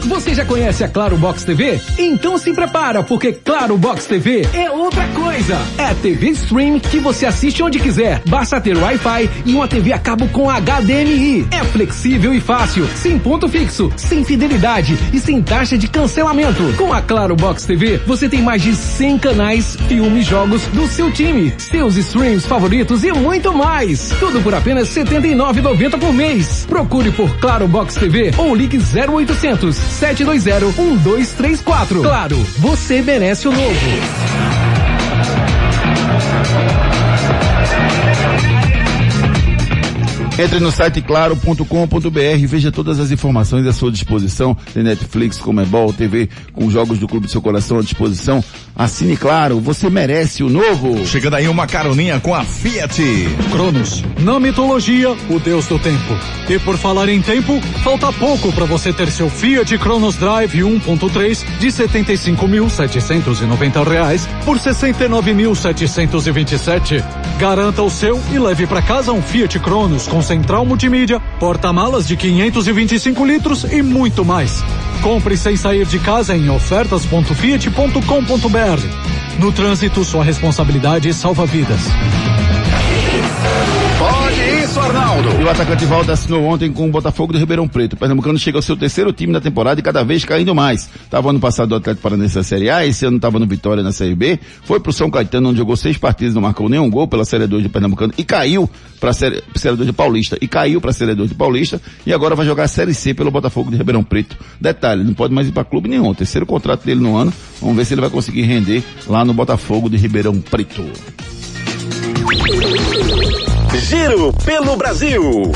[0.06, 1.80] Você já conhece a Claro Box TV?
[1.96, 5.56] Então se prepara, porque Claro Box TV é outra coisa.
[5.78, 8.20] É TV Stream que você assiste onde quiser.
[8.26, 11.46] Basta ter Wi-Fi e uma TV a cabo com HDMI.
[11.52, 16.62] É flexível e fácil, sem ponto fixo, sem fidelidade e sem taxa de cancelamento.
[16.76, 21.12] Com a Claro Box TV, você tem mais de 100 canais, filmes, jogos do seu
[21.12, 24.10] time, seus streams favoritos e muito mais.
[24.18, 26.66] Tudo por apenas R$ 79,90 por mês.
[26.68, 32.02] Procure por Claro Box TV ou ligue 0800 720 1234.
[32.02, 34.32] Claro, você merece o novo.
[40.38, 44.56] Entre no site claro.com.br e veja todas as informações à sua disposição.
[44.72, 48.42] Tem Netflix, Comebol, TV com jogos do Clube do Seu Coração à disposição.
[48.74, 51.06] Assine Claro, você merece o novo.
[51.06, 53.02] Chegando aí uma caroninha com a Fiat.
[53.50, 56.16] Cronos, na mitologia, o deus do tempo.
[56.48, 61.44] E por falar em tempo, falta pouco para você ter seu Fiat Cronos Drive 1.3
[61.58, 67.04] de 75.790 reais por 69.727.
[67.38, 72.16] Garanta o seu e leve para casa um Fiat Cronos com central multimídia, porta-malas de
[72.16, 74.62] 525 litros e muito mais.
[75.02, 79.38] Compre sem sair de casa em ofertas.fiat.com.br.
[79.38, 81.80] No trânsito, sua responsabilidade salva vidas.
[84.82, 85.40] Arnaldo.
[85.40, 87.92] E o atacante Valdo assinou ontem com o Botafogo do Ribeirão Preto.
[87.92, 90.90] O Pernambucano chega ao seu terceiro time na temporada e cada vez caindo mais.
[91.04, 93.92] Estava ano passado do Atlético Paranaense na Série A, esse ano estava no Vitória na
[93.92, 94.38] Série B.
[94.64, 97.62] Foi pro São Caetano, onde jogou seis partidas, não marcou nenhum gol pela Série 2
[97.62, 98.68] de Pernambucano e caiu
[98.98, 100.36] para Série, Série 2 de Paulista.
[100.40, 103.30] E caiu para Série 2 de Paulista e agora vai jogar a Série C pelo
[103.30, 104.36] Botafogo de Ribeirão Preto.
[104.60, 106.12] Detalhe, não pode mais ir para clube nenhum.
[106.14, 107.32] Terceiro contrato dele no ano.
[107.60, 110.82] Vamos ver se ele vai conseguir render lá no Botafogo de Ribeirão Preto.
[113.78, 115.52] Giro pelo Brasil.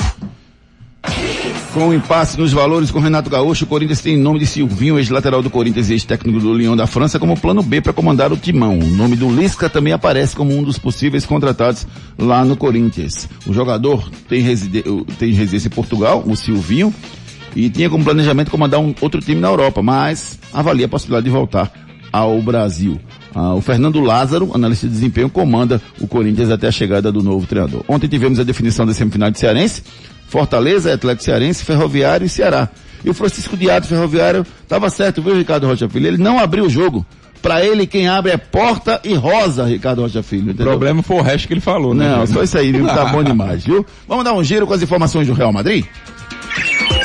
[1.72, 5.42] Com o impasse nos valores com Renato Gaúcho, o Corinthians tem nome de Silvinho, ex-lateral
[5.42, 8.78] do Corinthians e ex-técnico do Lyon da França, como plano B para comandar o timão.
[8.78, 11.86] O nome do Lisca também aparece como um dos possíveis contratados
[12.18, 13.28] lá no Corinthians.
[13.46, 14.82] O jogador tem, reside...
[15.18, 16.94] tem residência em Portugal, o Silvinho,
[17.54, 21.30] e tinha como planejamento comandar um outro time na Europa, mas avalia a possibilidade de
[21.30, 21.70] voltar
[22.10, 22.98] ao Brasil.
[23.38, 27.46] Ah, o Fernando Lázaro, analista de desempenho, comanda o Corinthians até a chegada do novo
[27.46, 27.84] treinador.
[27.86, 29.82] Ontem tivemos a definição da semifinal de Cearense,
[30.26, 32.66] Fortaleza, Atlético Cearense, Ferroviário e Ceará.
[33.04, 36.06] E o Francisco Diado Ferroviário estava certo, viu, Ricardo Rocha Filho?
[36.06, 37.04] Ele não abriu o jogo.
[37.42, 40.52] Para ele, quem abre é Porta e Rosa, Ricardo Rocha Filho.
[40.52, 42.08] O problema foi o resto que ele falou, né?
[42.08, 42.86] Não, só isso aí, viu?
[42.86, 43.84] Tá bom demais, viu?
[44.08, 45.84] Vamos dar um giro com as informações do Real Madrid?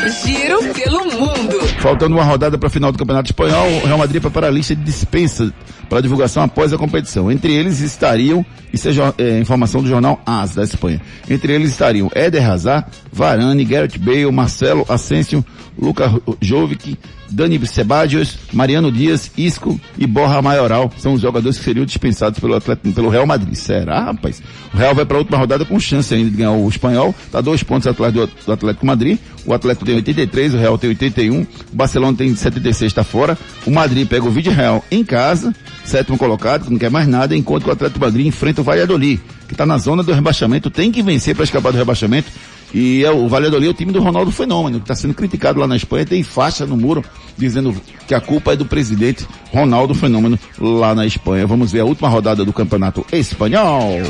[0.10, 1.60] Giro pelo mundo.
[1.80, 4.76] Faltando uma rodada para a final do Campeonato Espanhol, o Real Madrid prepara a lista
[4.76, 5.54] de dispensa
[5.90, 7.32] para divulgação após a competição.
[7.32, 11.02] Entre eles estariam, isso é, é, informação do jornal AS da Espanha.
[11.30, 15.46] Entre eles estariam Éder Hazard, Varane, Gareth Bale, Marcelo Asensio,
[15.78, 16.98] Luca Jovic,
[17.32, 22.56] Dani Sebadios, Mariano Dias, Isco e Borja Maioral são os jogadores que seriam dispensados pelo,
[22.56, 23.56] Atlético, pelo Real Madrid.
[23.56, 24.42] Será, rapaz?
[24.74, 27.16] O Real vai para a última rodada com chance ainda de ganhar o espanhol.
[27.26, 29.18] Está dois pontos atrás do, do, Atlético Madrid.
[29.46, 31.42] O Atlético tem 83, o Real tem 81.
[31.42, 33.38] O Barcelona tem 76, está fora.
[33.66, 35.56] O Madrid pega o Vídeo Real em casa,
[35.86, 39.54] sétimo colocado, que não quer mais nada, enquanto o Atlético Madrid enfrenta o Valladolid, que
[39.54, 42.30] está na zona do rebaixamento, tem que vencer para escapar do rebaixamento.
[42.74, 45.68] E é, o Valladolid é o time do Ronaldo Fenômeno, que está sendo criticado lá
[45.68, 47.04] na Espanha, tem faixa no muro
[47.38, 47.76] dizendo
[48.08, 51.46] que a culpa é do presidente Ronaldo Fenômeno lá na Espanha.
[51.46, 54.02] Vamos ver a última rodada do Campeonato Espanhol.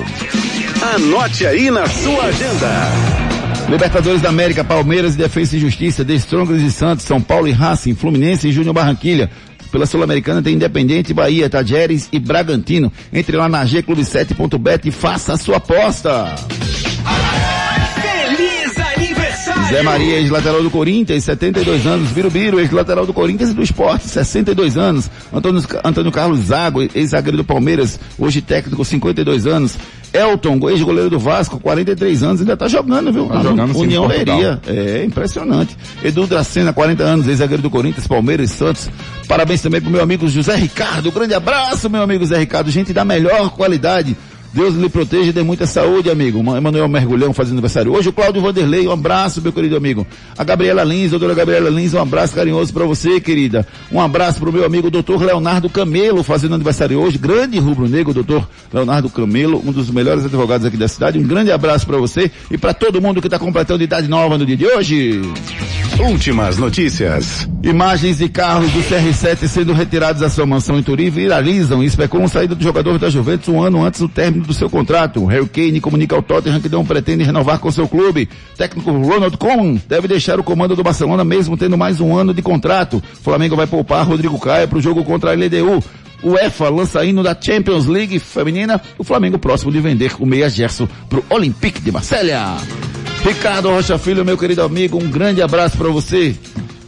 [0.95, 3.21] Anote aí na sua agenda.
[3.69, 7.51] Libertadores da América, Palmeiras e Defesa e Justiça, The Strongers e Santos, São Paulo e
[7.51, 9.29] Racing, Fluminense e Júnior Barranquilha.
[9.71, 12.91] Pela Sul-Americana tem Independente, Bahia, Tajeres e Bragantino.
[13.13, 16.35] Entre lá na G-Clube7.bet e faça a sua aposta.
[19.71, 22.09] Zé Maria, ex-lateral do Corinthians, 72 anos.
[22.09, 25.09] Birubiru, ex-lateral do Corinthians e do Esporte, 62 anos.
[25.33, 29.77] Antônio, Antônio Carlos Zago, ex-zagueiro do Palmeiras, hoje técnico, 52 anos.
[30.13, 33.27] Elton, ex-goleiro do Vasco, 43 anos, ainda tá jogando, viu?
[33.27, 34.59] Tá jogando União Leiria.
[34.67, 35.77] É, impressionante.
[36.03, 38.89] Edu Dracena, 40 anos, ex-zagueiro do Corinthians, Palmeiras e Santos.
[39.25, 41.09] Parabéns também pro meu amigo José Ricardo.
[41.13, 42.69] Grande abraço, meu amigo José Ricardo.
[42.69, 44.17] Gente da melhor qualidade.
[44.53, 46.39] Deus lhe proteja e dê muita saúde, amigo.
[46.39, 48.09] Emanuel Mergulhão fazendo aniversário hoje.
[48.09, 50.05] O Cláudio Vanderlei, um abraço, meu querido amigo.
[50.37, 53.65] A Gabriela Lins, doutora Gabriela Lins, um abraço carinhoso para você, querida.
[53.91, 57.17] Um abraço pro meu amigo doutor Leonardo Camelo, fazendo aniversário hoje.
[57.17, 61.17] Grande rubro-negro, doutor Leonardo Camelo, um dos melhores advogados aqui da cidade.
[61.17, 64.45] Um grande abraço para você e para todo mundo que está completando idade nova no
[64.45, 65.21] dia de hoje.
[65.99, 67.47] Últimas notícias.
[67.63, 72.25] Imagens de carros do CR7 sendo retirados da sua mansão em Turi viralizam e especulam
[72.25, 75.25] a saída do jogador da Juventus um ano antes do término do seu contrato.
[75.25, 78.29] Harry Kane comunica ao Tottenham que não pretende renovar com seu clube.
[78.57, 82.41] Técnico Ronald Koeman deve deixar o comando do Barcelona mesmo tendo mais um ano de
[82.41, 83.01] contrato.
[83.21, 85.83] Flamengo vai poupar Rodrigo Caio para o jogo contra a LDU.
[86.23, 88.79] O EFA lança hino da Champions League feminina.
[88.97, 92.57] O Flamengo próximo de vender o meia Gerson para o Olympique de Marselha.
[93.23, 96.35] Ricardo Rocha Filho, meu querido amigo, um grande abraço para você.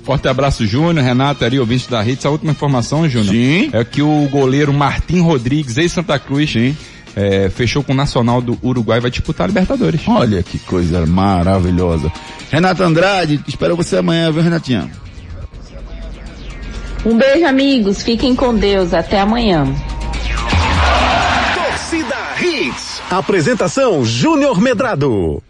[0.04, 2.20] Forte abraço, Júnior, Renato, Ari, ouvinte da rede.
[2.20, 3.70] Essa última informação, Júnior, Sim.
[3.72, 6.76] é que o goleiro Martim Rodrigues, ex-Santa Cruz, Sim.
[7.16, 10.02] É, fechou com o Nacional do Uruguai vai disputar a Libertadores.
[10.08, 12.12] Olha que coisa maravilhosa.
[12.50, 14.90] Renato Andrade, espero você amanhã, viu, Renatinha?
[17.06, 18.02] Um beijo, amigos.
[18.02, 18.94] Fiquem com Deus.
[18.94, 19.66] Até amanhã.
[21.54, 23.02] Torcida Hits.
[23.10, 25.44] Apresentação Júnior Medrado.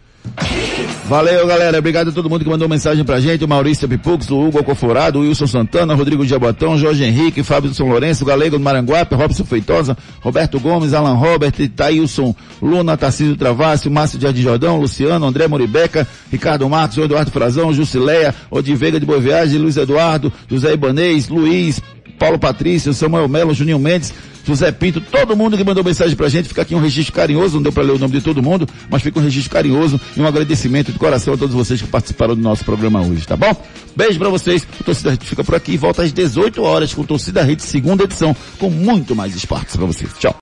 [1.06, 1.78] Valeu, galera.
[1.78, 3.44] Obrigado a todo mundo que mandou mensagem pra gente.
[3.44, 7.76] O Maurício Pipux, o Hugo Alcoforado, o Wilson Santana, Rodrigo Jabotão, Jorge Henrique, Fábio do
[7.76, 13.90] São Lourenço, Galego do Maranguape, Robson Feitosa, Roberto Gomes, Alan Robert, Thailson Luna, Tarcísio Travassi,
[13.90, 19.58] Márcio Jardim Jordão, Luciano, André Moribeca, Ricardo Marcos, Eduardo Frazão, Jusileia, Odiveiga de Boa Viagem,
[19.58, 21.82] Luiz Eduardo, José Ibanês, Luiz,
[22.18, 24.14] Paulo Patrício, Samuel Melo, Juninho Mendes,
[24.44, 27.62] José Pinto, todo mundo que mandou mensagem pra gente, fica aqui um registro carinhoso, não
[27.62, 30.26] deu pra ler o nome de todo mundo, mas fica um registro carinhoso e um
[30.26, 33.54] agradecimento de coração a todos vocês que participaram do nosso programa hoje, tá bom?
[33.96, 37.02] Beijo pra vocês, o Torcida Rede fica por aqui e volta às 18 horas com
[37.04, 40.10] Torcida Rede, segunda edição, com muito mais esportes pra vocês.
[40.18, 40.32] Tchau.